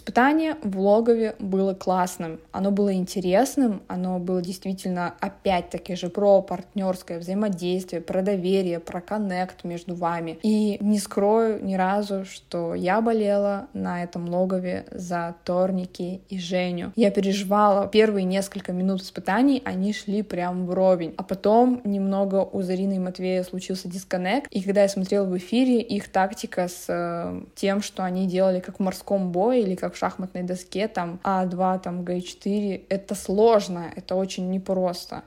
Испытание 0.05 0.55
в 0.61 0.79
логове 0.79 1.33
было 1.39 1.73
классным, 1.73 2.39
оно 2.51 2.69
было 2.69 2.93
интересным, 2.93 3.81
оно 3.87 4.19
было 4.19 4.39
действительно 4.39 5.15
опять-таки 5.19 5.95
же 5.95 6.09
про 6.09 6.43
партнерское 6.43 7.17
взаимодействие, 7.17 8.03
про 8.03 8.21
доверие, 8.21 8.79
про 8.79 9.01
коннект 9.01 9.63
между 9.63 9.95
вами. 9.95 10.37
И 10.43 10.77
не 10.79 10.99
скрою 10.99 11.65
ни 11.65 11.73
разу, 11.73 12.23
что 12.23 12.75
я 12.75 13.01
болела 13.01 13.65
на 13.73 14.03
этом 14.03 14.29
логове 14.29 14.85
за 14.91 15.33
Торники 15.43 16.21
и 16.29 16.37
Женю. 16.37 16.93
Я 16.95 17.09
переживала 17.09 17.87
первые 17.87 18.25
несколько 18.25 18.73
минут 18.73 19.01
испытаний, 19.01 19.63
они 19.65 19.91
шли 19.91 20.21
прям 20.21 20.67
вровень. 20.67 21.15
А 21.17 21.23
потом 21.23 21.81
немного 21.83 22.47
у 22.51 22.61
Зарины 22.61 22.97
и 22.97 22.99
Матвея 22.99 23.41
случился 23.41 23.87
дисконнект, 23.87 24.51
и 24.51 24.61
когда 24.61 24.83
я 24.83 24.87
смотрела 24.87 25.25
в 25.25 25.35
эфире 25.35 25.81
их 25.81 26.09
тактика 26.09 26.67
с 26.67 26.85
э, 26.89 27.41
тем, 27.55 27.81
что 27.81 28.03
они 28.03 28.27
делали 28.27 28.59
как 28.59 28.77
в 28.77 28.83
морском 28.83 29.31
бое 29.31 29.61
или 29.61 29.73
как 29.73 29.94
шахматной 29.95 30.43
доске, 30.43 30.87
там 30.87 31.19
А2, 31.23 31.81
там 31.81 32.01
Г4, 32.01 32.85
это 32.89 33.15
сложно, 33.15 33.91
это 33.95 34.15
очень 34.15 34.49
непросто. 34.49 35.23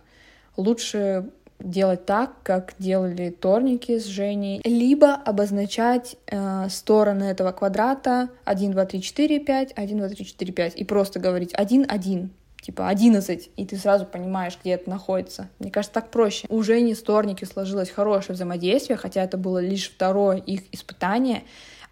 Лучше 0.56 1.30
делать 1.60 2.06
так, 2.06 2.32
как 2.42 2.74
делали 2.78 3.30
торники 3.30 3.98
с 3.98 4.04
Женей, 4.04 4.60
либо 4.64 5.14
обозначать 5.14 6.16
э, 6.26 6.68
стороны 6.68 7.24
этого 7.24 7.52
квадрата 7.52 8.28
1, 8.44 8.72
2, 8.72 8.86
3, 8.86 9.02
4, 9.02 9.40
5, 9.40 9.72
1, 9.74 9.98
2, 9.98 10.08
3, 10.08 10.24
4, 10.24 10.52
5, 10.52 10.76
и 10.76 10.84
просто 10.84 11.18
говорить 11.18 11.52
1, 11.54 11.86
1, 11.88 12.30
типа 12.60 12.88
11, 12.88 13.50
и 13.56 13.66
ты 13.66 13.76
сразу 13.76 14.04
понимаешь, 14.04 14.58
где 14.60 14.72
это 14.72 14.88
находится. 14.90 15.48
Мне 15.58 15.70
кажется, 15.70 15.94
так 15.94 16.10
проще. 16.10 16.46
У 16.48 16.62
Жени 16.62 16.94
с 16.94 17.02
Торники 17.02 17.44
сложилось 17.44 17.90
хорошее 17.90 18.34
взаимодействие, 18.34 18.96
хотя 18.96 19.24
это 19.24 19.36
было 19.36 19.58
лишь 19.58 19.90
второе 19.90 20.38
их 20.38 20.62
испытание, 20.72 21.44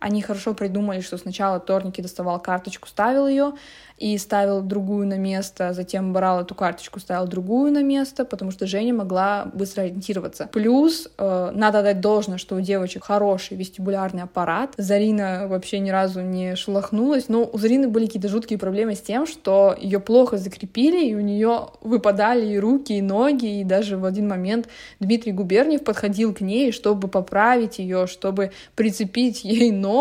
Они 0.06 0.22
хорошо 0.22 0.54
придумали, 0.54 1.00
что 1.00 1.18
сначала 1.18 1.58
Торники 1.58 2.00
доставал 2.00 2.38
карточку, 2.38 2.86
ставил 2.86 3.26
ее, 3.26 3.54
и 3.98 4.18
ставил 4.18 4.60
другую 4.60 5.06
на 5.06 5.16
место, 5.16 5.72
затем 5.72 6.12
брал 6.12 6.42
эту 6.42 6.54
карточку, 6.54 7.00
ставил 7.00 7.26
другую 7.26 7.72
на 7.72 7.82
место, 7.82 8.24
потому 8.24 8.50
что 8.50 8.66
Женя 8.66 8.92
могла 8.92 9.50
быстро 9.54 9.82
ориентироваться. 9.82 10.48
Плюс 10.52 11.08
э, 11.16 11.50
надо 11.54 11.82
дать 11.82 12.00
должное, 12.00 12.36
что 12.36 12.56
у 12.56 12.60
девочек 12.60 13.04
хороший 13.04 13.56
вестибулярный 13.56 14.22
аппарат. 14.22 14.74
Зарина 14.76 15.46
вообще 15.48 15.78
ни 15.78 15.88
разу 15.88 16.20
не 16.20 16.56
шелохнулась, 16.56 17.28
но 17.28 17.48
у 17.50 17.56
Зарины 17.58 17.88
были 17.88 18.06
какие-то 18.06 18.28
жуткие 18.28 18.58
проблемы 18.58 18.94
с 18.94 19.00
тем, 19.00 19.26
что 19.26 19.74
ее 19.80 19.98
плохо 19.98 20.36
закрепили, 20.36 21.06
и 21.06 21.14
у 21.14 21.20
нее 21.20 21.68
выпадали 21.80 22.46
и 22.46 22.58
руки, 22.58 22.92
и 22.92 23.02
ноги, 23.02 23.60
и 23.60 23.64
даже 23.64 23.96
в 23.96 24.04
один 24.04 24.28
момент 24.28 24.68
Дмитрий 25.00 25.32
Губерниев 25.32 25.82
подходил 25.84 26.34
к 26.34 26.42
ней, 26.42 26.70
чтобы 26.70 27.08
поправить 27.08 27.78
ее, 27.78 28.06
чтобы 28.06 28.50
прицепить 28.74 29.42
ей 29.42 29.70
ногу, 29.70 29.95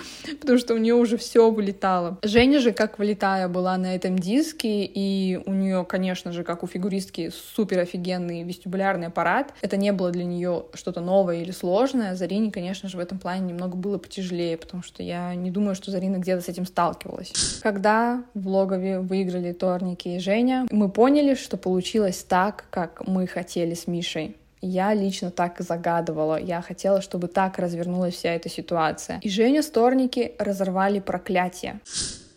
потому 0.40 0.58
что 0.58 0.74
у 0.74 0.78
нее 0.78 0.94
уже 0.94 1.16
все 1.16 1.50
вылетало. 1.50 2.18
Женя 2.22 2.60
же 2.60 2.72
как 2.72 2.98
вылетала 2.98 3.22
Тая 3.22 3.46
была 3.46 3.76
на 3.76 3.94
этом 3.94 4.18
диске, 4.18 4.84
и 4.84 5.40
у 5.46 5.52
нее, 5.52 5.86
конечно 5.88 6.32
же, 6.32 6.42
как 6.42 6.64
у 6.64 6.66
фигуристки, 6.66 7.30
супер 7.54 7.78
офигенный 7.78 8.42
вестибулярный 8.42 9.06
аппарат. 9.06 9.54
Это 9.60 9.76
не 9.76 9.92
было 9.92 10.10
для 10.10 10.24
нее 10.24 10.64
что-то 10.74 11.00
новое 11.00 11.42
или 11.42 11.52
сложное. 11.52 12.16
Зарине, 12.16 12.50
конечно 12.50 12.88
же, 12.88 12.96
в 12.96 13.00
этом 13.00 13.20
плане 13.20 13.52
немного 13.52 13.76
было 13.76 13.98
потяжелее, 13.98 14.56
потому 14.56 14.82
что 14.82 15.04
я 15.04 15.36
не 15.36 15.52
думаю, 15.52 15.76
что 15.76 15.92
Зарина 15.92 16.16
где-то 16.16 16.42
с 16.42 16.48
этим 16.48 16.66
сталкивалась. 16.66 17.60
Когда 17.62 18.24
в 18.34 18.48
логове 18.48 18.98
выиграли 18.98 19.52
Торники 19.52 20.08
и 20.08 20.18
Женя, 20.18 20.66
мы 20.72 20.88
поняли, 20.88 21.36
что 21.36 21.56
получилось 21.56 22.26
так, 22.28 22.64
как 22.70 23.06
мы 23.06 23.28
хотели 23.28 23.74
с 23.74 23.86
Мишей. 23.86 24.36
Я 24.64 24.94
лично 24.94 25.32
так 25.32 25.58
и 25.58 25.64
загадывала. 25.64 26.40
Я 26.40 26.62
хотела, 26.62 27.02
чтобы 27.02 27.26
так 27.26 27.58
развернулась 27.58 28.14
вся 28.14 28.30
эта 28.32 28.48
ситуация. 28.48 29.18
И 29.20 29.28
Женя 29.28 29.60
с 29.60 29.68
Торники 29.68 30.34
разорвали 30.38 31.00
проклятие. 31.00 31.80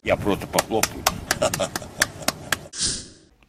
Я 0.04 0.16
просто 0.16 0.48
похлопаю. 0.48 1.04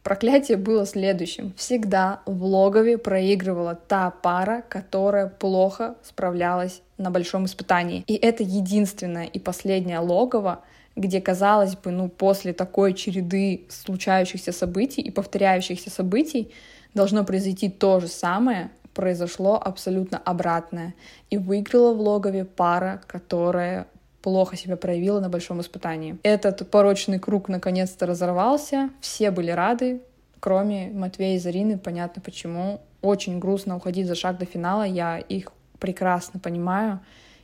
Проклятие 0.03 0.57
было 0.57 0.85
следующим. 0.85 1.53
Всегда 1.57 2.21
в 2.27 2.43
логове 2.43 2.99
проигрывала 2.99 3.73
та 3.73 4.11
пара, 4.11 4.63
которая 4.69 5.27
плохо 5.27 5.95
справлялась 6.03 6.81
на 6.99 7.09
большом 7.09 7.45
испытании. 7.45 8.03
И 8.05 8.13
это 8.13 8.43
единственное 8.43 9.25
и 9.25 9.39
последнее 9.39 9.99
логово, 9.99 10.61
где, 10.95 11.19
казалось 11.19 11.75
бы, 11.75 11.89
ну, 11.89 12.09
после 12.09 12.53
такой 12.53 12.93
череды 12.93 13.65
случающихся 13.69 14.51
событий 14.51 15.01
и 15.01 15.09
повторяющихся 15.09 15.89
событий 15.89 16.53
должно 16.93 17.23
произойти 17.23 17.69
то 17.69 17.99
же 17.99 18.07
самое, 18.07 18.71
произошло 18.93 19.61
абсолютно 19.63 20.17
обратное. 20.17 20.95
И 21.29 21.37
выиграла 21.37 21.93
в 21.93 22.01
логове 22.01 22.45
пара, 22.45 23.01
которая 23.07 23.87
плохо 24.21 24.57
себя 24.57 24.75
проявила 24.75 25.19
на 25.19 25.29
большом 25.29 25.61
испытании. 25.61 26.17
Этот 26.23 26.69
порочный 26.69 27.19
круг 27.19 27.47
наконец-то 27.47 28.05
разорвался, 28.05 28.89
все 28.99 29.31
были 29.31 29.51
рады, 29.51 30.01
кроме 30.39 30.89
Матвея 30.89 31.35
и 31.35 31.39
Зарины, 31.39 31.77
понятно 31.77 32.21
почему. 32.21 32.81
Очень 33.01 33.39
грустно 33.39 33.77
уходить 33.77 34.07
за 34.07 34.15
шаг 34.15 34.37
до 34.37 34.45
финала, 34.45 34.83
я 34.83 35.19
их 35.19 35.51
прекрасно 35.79 36.39
понимаю. 36.39 36.99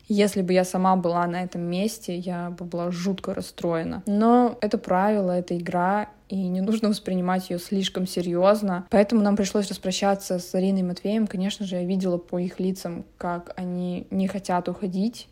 Если 0.09 0.41
бы 0.41 0.51
я 0.51 0.65
сама 0.65 0.95
была 0.95 1.25
на 1.27 1.43
этом 1.43 1.61
месте, 1.61 2.17
я 2.17 2.49
бы 2.49 2.65
была 2.65 2.91
жутко 2.91 3.33
расстроена. 3.33 4.03
Но 4.05 4.57
это 4.59 4.77
правило, 4.77 5.31
это 5.31 5.57
игра, 5.57 6.09
и 6.33 6.47
не 6.47 6.61
нужно 6.61 6.89
воспринимать 6.89 7.51
ее 7.51 7.59
слишком 7.59 8.07
серьезно. 8.07 8.87
Поэтому 8.89 9.21
нам 9.21 9.35
пришлось 9.35 9.69
распрощаться 9.69 10.39
с 10.39 10.51
Зариной 10.51 10.79
и 10.79 10.83
Матвеем. 10.83 11.27
Конечно 11.27 11.63
же, 11.63 11.75
я 11.75 11.85
видела 11.85 12.17
по 12.17 12.39
их 12.39 12.59
лицам, 12.59 13.05
как 13.17 13.53
они 13.55 14.07
не 14.09 14.27
хотят 14.27 14.67
уходить 14.67 15.27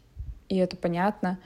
и 0.52 0.58
это 0.58 0.76
понятно. 0.76 1.40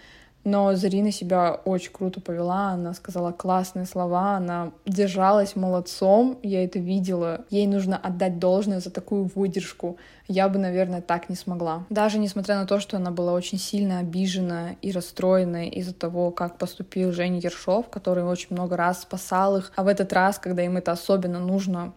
Но 0.46 0.76
Зарина 0.76 1.12
себя 1.12 1.60
очень 1.66 1.92
круто 1.92 2.22
повела, 2.22 2.70
она 2.70 2.94
сказала 2.94 3.32
классные 3.32 3.88
слова, 3.88 4.38
она 4.38 4.72
держалась 4.86 5.56
молодцом, 5.56 6.38
я 6.44 6.64
это 6.64 6.78
видела. 6.78 7.46
Ей 7.50 7.66
нужно 7.66 7.98
отдать 7.98 8.38
должное 8.38 8.80
за 8.80 8.92
такую 8.92 9.32
выдержку. 9.34 9.98
Я 10.28 10.48
бы, 10.48 10.60
наверное, 10.60 11.02
так 11.02 11.30
не 11.30 11.36
смогла. 11.36 11.86
Даже 11.90 12.20
несмотря 12.20 12.58
на 12.58 12.68
то, 12.68 12.80
что 12.80 12.98
она 12.98 13.10
была 13.10 13.34
очень 13.34 13.58
сильно 13.58 13.98
обижена 13.98 14.74
и 14.84 14.92
расстроена 14.92 15.68
из-за 15.70 15.96
того, 15.96 16.30
как 16.30 16.60
поступил 16.60 17.12
Женя 17.12 17.40
Ершов, 17.40 17.90
который 17.90 18.24
очень 18.24 18.50
много 18.52 18.78
раз 18.78 19.02
спасал 19.02 19.58
их, 19.58 19.72
а 19.76 19.84
в 19.84 19.88
этот 19.88 20.14
раз, 20.14 20.38
когда 20.38 20.62
им 20.64 20.78
это 20.78 20.92
особенно 20.92 21.40
нужно, 21.40 21.94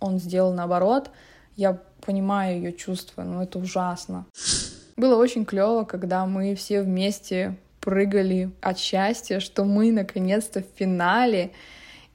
он 0.00 0.18
сделал 0.18 0.52
наоборот. 0.52 1.10
Я 1.54 1.78
понимаю 2.04 2.56
ее 2.56 2.72
чувства, 2.72 3.22
но 3.22 3.44
это 3.44 3.60
ужасно. 3.60 4.26
Было 4.96 5.14
очень 5.14 5.44
клево, 5.44 5.84
когда 5.84 6.26
мы 6.26 6.56
все 6.56 6.82
вместе 6.82 7.56
прыгали 7.82 8.50
от 8.62 8.78
счастья, 8.78 9.40
что 9.40 9.64
мы 9.64 9.92
наконец-то 9.92 10.60
в 10.62 10.78
финале, 10.78 11.50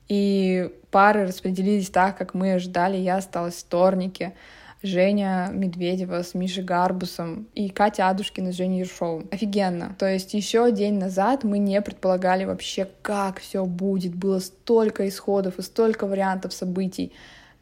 и 0.08 0.72
пары 0.90 1.28
распределились 1.28 1.90
так, 1.90 2.18
как 2.18 2.34
мы 2.34 2.54
ожидали. 2.54 2.98
Я 2.98 3.18
осталась 3.18 3.56
в 3.56 3.60
вторнике, 3.60 4.34
Женя 4.82 5.50
Медведева 5.52 6.24
с 6.24 6.34
Мишей 6.34 6.64
Гарбусом 6.64 7.48
и 7.54 7.70
Катя 7.70 8.10
Адушкина 8.10 8.54
с 8.54 8.56
Женей 8.56 8.80
Ершовым. 8.80 9.28
Офигенно. 9.32 9.96
То 10.00 10.08
есть 10.08 10.34
еще 10.34 10.72
день 10.72 11.00
назад 11.00 11.44
мы 11.44 11.58
не 11.58 11.82
предполагали 11.82 12.46
вообще, 12.46 12.88
как 13.02 13.40
все 13.40 13.66
будет. 13.66 14.16
Было 14.16 14.40
столько 14.40 15.08
исходов 15.08 15.60
и 15.60 15.64
столько 15.64 16.08
вариантов 16.08 16.54
событий. 16.54 17.12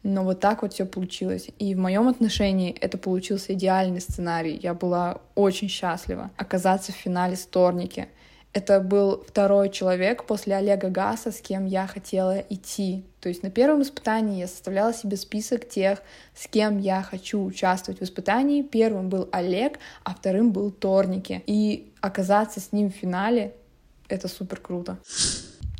Но 0.02 0.24
вот 0.24 0.40
так 0.40 0.62
вот 0.62 0.72
все 0.72 0.86
получилось. 0.86 1.48
И 1.58 1.74
в 1.74 1.78
моем 1.78 2.08
отношении 2.08 2.72
это 2.72 2.96
получился 2.98 3.54
идеальный 3.54 4.00
сценарий. 4.00 4.58
Я 4.62 4.74
была 4.74 5.20
очень 5.34 5.68
счастлива 5.68 6.30
оказаться 6.36 6.92
в 6.92 6.96
финале 6.96 7.36
Сторники. 7.36 8.08
Это 8.56 8.80
был 8.80 9.22
второй 9.28 9.68
человек 9.68 10.24
после 10.24 10.56
Олега 10.56 10.88
Гаса, 10.88 11.30
с 11.30 11.42
кем 11.42 11.66
я 11.66 11.86
хотела 11.86 12.38
идти. 12.38 13.04
То 13.20 13.28
есть 13.28 13.42
на 13.42 13.50
первом 13.50 13.82
испытании 13.82 14.38
я 14.38 14.46
составляла 14.46 14.94
себе 14.94 15.18
список 15.18 15.68
тех, 15.68 16.00
с 16.34 16.46
кем 16.46 16.78
я 16.78 17.02
хочу 17.02 17.44
участвовать 17.44 18.00
в 18.00 18.04
испытании. 18.04 18.62
Первым 18.62 19.10
был 19.10 19.28
Олег, 19.30 19.78
а 20.04 20.14
вторым 20.14 20.52
был 20.52 20.70
Торники. 20.70 21.42
И 21.46 21.92
оказаться 22.00 22.60
с 22.60 22.72
ним 22.72 22.90
в 22.90 22.94
финале— 22.94 23.52
это 24.08 24.26
супер 24.26 24.58
круто. 24.58 24.96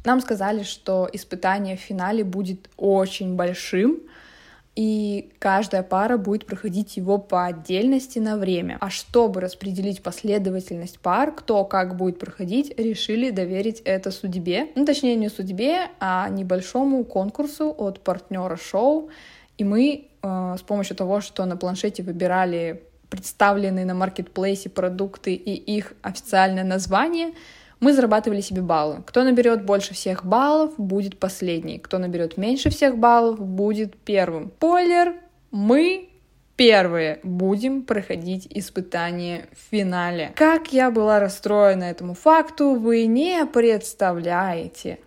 Нам 0.06 0.20
сказали, 0.20 0.62
что 0.62 1.08
испытание 1.12 1.76
в 1.76 1.80
финале 1.80 2.22
будет 2.22 2.70
очень 2.76 3.34
большим, 3.34 3.98
и 4.76 5.32
каждая 5.40 5.82
пара 5.82 6.16
будет 6.16 6.46
проходить 6.46 6.96
его 6.96 7.18
по 7.18 7.46
отдельности 7.46 8.20
на 8.20 8.36
время. 8.36 8.76
А 8.80 8.88
чтобы 8.88 9.40
распределить 9.40 10.04
последовательность 10.04 11.00
пар, 11.00 11.32
кто 11.32 11.64
как 11.64 11.96
будет 11.96 12.20
проходить, 12.20 12.78
решили 12.78 13.30
доверить 13.30 13.80
это 13.80 14.12
судьбе. 14.12 14.68
Ну, 14.76 14.84
точнее, 14.84 15.16
не 15.16 15.28
судьбе, 15.28 15.88
а 15.98 16.28
небольшому 16.28 17.02
конкурсу 17.04 17.74
от 17.76 17.98
партнера 17.98 18.56
шоу. 18.56 19.10
И 19.58 19.64
мы 19.64 20.06
э, 20.22 20.56
с 20.56 20.62
помощью 20.62 20.94
того, 20.94 21.20
что 21.20 21.44
на 21.46 21.56
планшете 21.56 22.04
выбирали 22.04 22.84
представленные 23.10 23.84
на 23.84 23.94
маркетплейсе 23.94 24.68
продукты 24.68 25.34
и 25.34 25.54
их 25.54 25.94
официальное 26.02 26.64
название, 26.64 27.32
мы 27.86 27.92
зарабатывали 27.92 28.40
себе 28.40 28.62
баллы. 28.62 29.04
Кто 29.06 29.22
наберет 29.22 29.64
больше 29.64 29.94
всех 29.94 30.24
баллов, 30.24 30.74
будет 30.76 31.20
последний. 31.20 31.78
Кто 31.78 31.98
наберет 31.98 32.36
меньше 32.36 32.68
всех 32.68 32.98
баллов, 32.98 33.38
будет 33.38 33.96
первым. 33.96 34.50
Спойлер, 34.56 35.14
мы 35.52 36.08
первые 36.56 37.20
будем 37.22 37.82
проходить 37.82 38.48
испытание 38.50 39.46
в 39.52 39.70
финале. 39.70 40.32
Как 40.34 40.72
я 40.72 40.90
была 40.90 41.20
расстроена 41.20 41.84
этому 41.84 42.14
факту, 42.14 42.74
вы 42.74 43.06
не 43.06 43.46
представляете. 43.46 44.98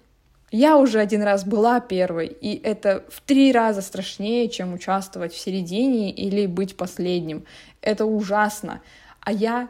Я 0.50 0.78
уже 0.78 1.02
один 1.02 1.22
раз 1.22 1.44
была 1.44 1.82
первой, 1.82 2.28
и 2.28 2.62
это 2.63 3.04
в 3.10 3.20
три 3.20 3.52
раза 3.52 3.82
страшнее, 3.82 4.48
чем 4.48 4.74
участвовать 4.74 5.34
в 5.34 5.38
середине 5.38 6.12
или 6.12 6.46
быть 6.46 6.78
последним. 6.78 7.44
Это 7.82 8.06
ужасно. 8.06 8.82
А 9.20 9.34
я 9.34 9.68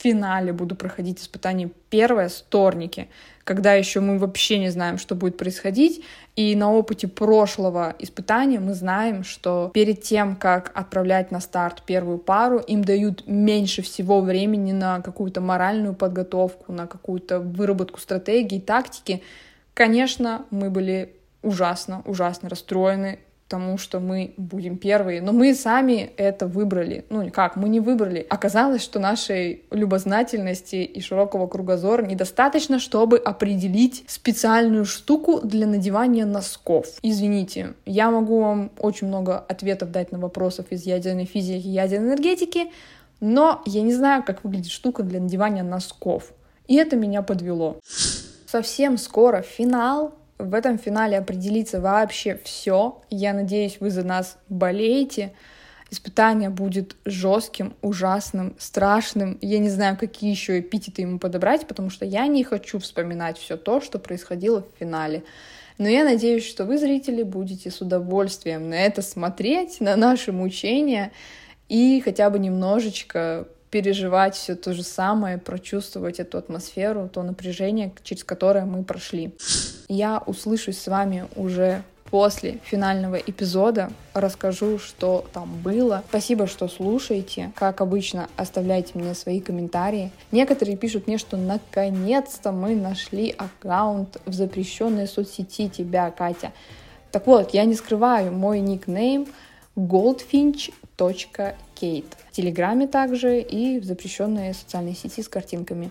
финале 0.00 0.52
буду 0.52 0.74
проходить 0.74 1.20
испытание 1.20 1.70
первое 1.90 2.28
с 2.28 2.40
Торники, 2.40 3.08
когда 3.44 3.74
еще 3.74 4.00
мы 4.00 4.18
вообще 4.18 4.58
не 4.58 4.70
знаем, 4.70 4.96
что 4.96 5.14
будет 5.14 5.36
происходить. 5.36 6.04
И 6.36 6.54
на 6.56 6.72
опыте 6.72 7.08
прошлого 7.08 7.94
испытания 7.98 8.60
мы 8.60 8.74
знаем, 8.74 9.24
что 9.24 9.70
перед 9.74 10.02
тем, 10.02 10.36
как 10.36 10.72
отправлять 10.74 11.30
на 11.30 11.40
старт 11.40 11.82
первую 11.84 12.18
пару, 12.18 12.58
им 12.58 12.82
дают 12.82 13.26
меньше 13.26 13.82
всего 13.82 14.20
времени 14.20 14.72
на 14.72 15.00
какую-то 15.00 15.40
моральную 15.40 15.94
подготовку, 15.94 16.72
на 16.72 16.86
какую-то 16.86 17.40
выработку 17.40 18.00
стратегии, 18.00 18.60
тактики. 18.60 19.22
Конечно, 19.74 20.46
мы 20.50 20.70
были 20.70 21.14
ужасно, 21.42 22.02
ужасно 22.06 22.48
расстроены 22.48 23.18
тому, 23.50 23.78
что 23.78 23.98
мы 23.98 24.32
будем 24.36 24.78
первые. 24.78 25.20
Но 25.20 25.32
мы 25.32 25.54
сами 25.54 26.12
это 26.16 26.46
выбрали. 26.46 27.04
Ну, 27.10 27.28
как, 27.30 27.56
мы 27.56 27.68
не 27.68 27.80
выбрали. 27.80 28.24
Оказалось, 28.30 28.80
что 28.80 29.00
нашей 29.00 29.64
любознательности 29.72 30.76
и 30.76 31.00
широкого 31.00 31.48
кругозора 31.48 32.02
недостаточно, 32.02 32.78
чтобы 32.78 33.18
определить 33.18 34.04
специальную 34.06 34.84
штуку 34.84 35.40
для 35.42 35.66
надевания 35.66 36.24
носков. 36.24 36.86
Извините, 37.02 37.74
я 37.84 38.10
могу 38.10 38.40
вам 38.40 38.70
очень 38.78 39.08
много 39.08 39.38
ответов 39.38 39.90
дать 39.90 40.12
на 40.12 40.18
вопросов 40.18 40.66
из 40.70 40.86
ядерной 40.86 41.24
физики 41.24 41.66
и 41.66 41.70
ядерной 41.70 42.10
энергетики, 42.10 42.70
Но 43.22 43.62
я 43.66 43.82
не 43.82 43.92
знаю, 43.92 44.22
как 44.22 44.44
выглядит 44.44 44.70
штука 44.70 45.02
для 45.02 45.20
надевания 45.20 45.62
носков. 45.62 46.32
И 46.68 46.76
это 46.76 46.96
меня 46.96 47.20
подвело. 47.20 47.80
Совсем 48.46 48.96
скоро 48.96 49.42
финал. 49.42 50.14
В 50.40 50.54
этом 50.54 50.78
финале 50.78 51.18
определится 51.18 51.80
вообще 51.80 52.40
все. 52.44 53.02
Я 53.10 53.32
надеюсь, 53.32 53.78
вы 53.80 53.90
за 53.90 54.02
нас 54.02 54.38
болеете. 54.48 55.32
Испытание 55.90 56.50
будет 56.50 56.96
жестким, 57.04 57.74
ужасным, 57.82 58.54
страшным. 58.58 59.38
Я 59.40 59.58
не 59.58 59.68
знаю, 59.68 59.96
какие 59.96 60.30
еще 60.30 60.60
эпитеты 60.60 61.02
ему 61.02 61.18
подобрать, 61.18 61.66
потому 61.66 61.90
что 61.90 62.04
я 62.04 62.26
не 62.28 62.44
хочу 62.44 62.78
вспоминать 62.78 63.38
все 63.38 63.56
то, 63.56 63.80
что 63.80 63.98
происходило 63.98 64.62
в 64.62 64.78
финале. 64.78 65.24
Но 65.78 65.88
я 65.88 66.04
надеюсь, 66.04 66.46
что 66.46 66.64
вы, 66.64 66.78
зрители, 66.78 67.22
будете 67.22 67.70
с 67.70 67.80
удовольствием 67.80 68.68
на 68.68 68.74
это 68.74 69.02
смотреть, 69.02 69.80
на 69.80 69.96
наши 69.96 70.30
мучения, 70.30 71.10
и 71.68 72.00
хотя 72.04 72.30
бы 72.30 72.38
немножечко 72.38 73.48
переживать 73.70 74.34
все 74.34 74.54
то 74.54 74.72
же 74.72 74.82
самое, 74.82 75.38
прочувствовать 75.38 76.20
эту 76.20 76.38
атмосферу, 76.38 77.08
то 77.08 77.22
напряжение, 77.22 77.92
через 78.02 78.24
которое 78.24 78.64
мы 78.64 78.82
прошли. 78.82 79.32
Я 79.88 80.22
услышусь 80.26 80.78
с 80.78 80.88
вами 80.88 81.26
уже 81.36 81.82
после 82.10 82.58
финального 82.64 83.16
эпизода 83.16 83.90
расскажу, 84.14 84.78
что 84.78 85.24
там 85.32 85.60
было. 85.62 86.02
Спасибо, 86.08 86.46
что 86.46 86.68
слушаете. 86.68 87.52
Как 87.54 87.80
обычно, 87.80 88.28
оставляйте 88.36 88.92
мне 88.94 89.14
свои 89.14 89.40
комментарии. 89.40 90.10
Некоторые 90.32 90.76
пишут 90.76 91.06
мне, 91.06 91.18
что 91.18 91.36
наконец-то 91.36 92.50
мы 92.52 92.74
нашли 92.74 93.34
аккаунт 93.36 94.20
в 94.26 94.32
запрещенной 94.32 95.06
соцсети 95.06 95.68
тебя, 95.68 96.10
Катя. 96.10 96.52
Так 97.12 97.26
вот, 97.26 97.54
я 97.54 97.64
не 97.64 97.74
скрываю, 97.74 98.32
мой 98.32 98.60
никнейм 98.60 99.26
goldfinch.kate. 101.80 102.16
В 102.30 102.32
Телеграме 102.32 102.86
также 102.86 103.40
и 103.40 103.80
в 103.80 103.84
запрещенной 103.84 104.54
социальной 104.54 104.94
сети 104.94 105.22
с 105.22 105.28
картинками. 105.28 105.90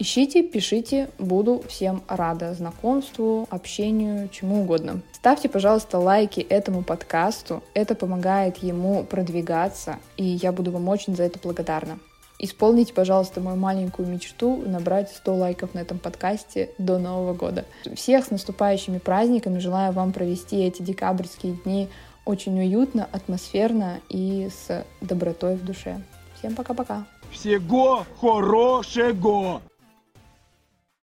Ищите, 0.00 0.44
пишите, 0.44 1.10
буду 1.18 1.62
всем 1.68 2.02
рада 2.06 2.54
знакомству, 2.54 3.48
общению, 3.50 4.28
чему 4.28 4.62
угодно. 4.62 5.00
Ставьте, 5.12 5.48
пожалуйста, 5.48 5.98
лайки 5.98 6.40
этому 6.40 6.84
подкасту, 6.84 7.64
это 7.74 7.96
помогает 7.96 8.58
ему 8.58 9.02
продвигаться, 9.02 9.98
и 10.16 10.24
я 10.24 10.52
буду 10.52 10.70
вам 10.70 10.88
очень 10.88 11.16
за 11.16 11.24
это 11.24 11.40
благодарна. 11.42 11.98
Исполните, 12.40 12.94
пожалуйста, 12.94 13.40
мою 13.40 13.56
маленькую 13.56 14.06
мечту 14.06 14.62
набрать 14.64 15.10
100 15.10 15.34
лайков 15.34 15.74
на 15.74 15.80
этом 15.80 15.98
подкасте 15.98 16.70
до 16.78 16.98
Нового 16.98 17.34
года. 17.34 17.64
Всех 17.96 18.26
с 18.26 18.30
наступающими 18.30 18.98
праздниками. 18.98 19.58
Желаю 19.58 19.92
вам 19.92 20.12
провести 20.12 20.62
эти 20.62 20.80
декабрьские 20.82 21.54
дни 21.64 21.88
очень 22.28 22.60
уютно, 22.60 23.08
атмосферно 23.10 24.00
и 24.10 24.50
с 24.50 24.84
добротой 25.00 25.56
в 25.56 25.64
душе. 25.64 26.02
Всем 26.38 26.54
пока-пока. 26.54 27.06
Всего 27.32 28.04
хорошего! 28.20 29.62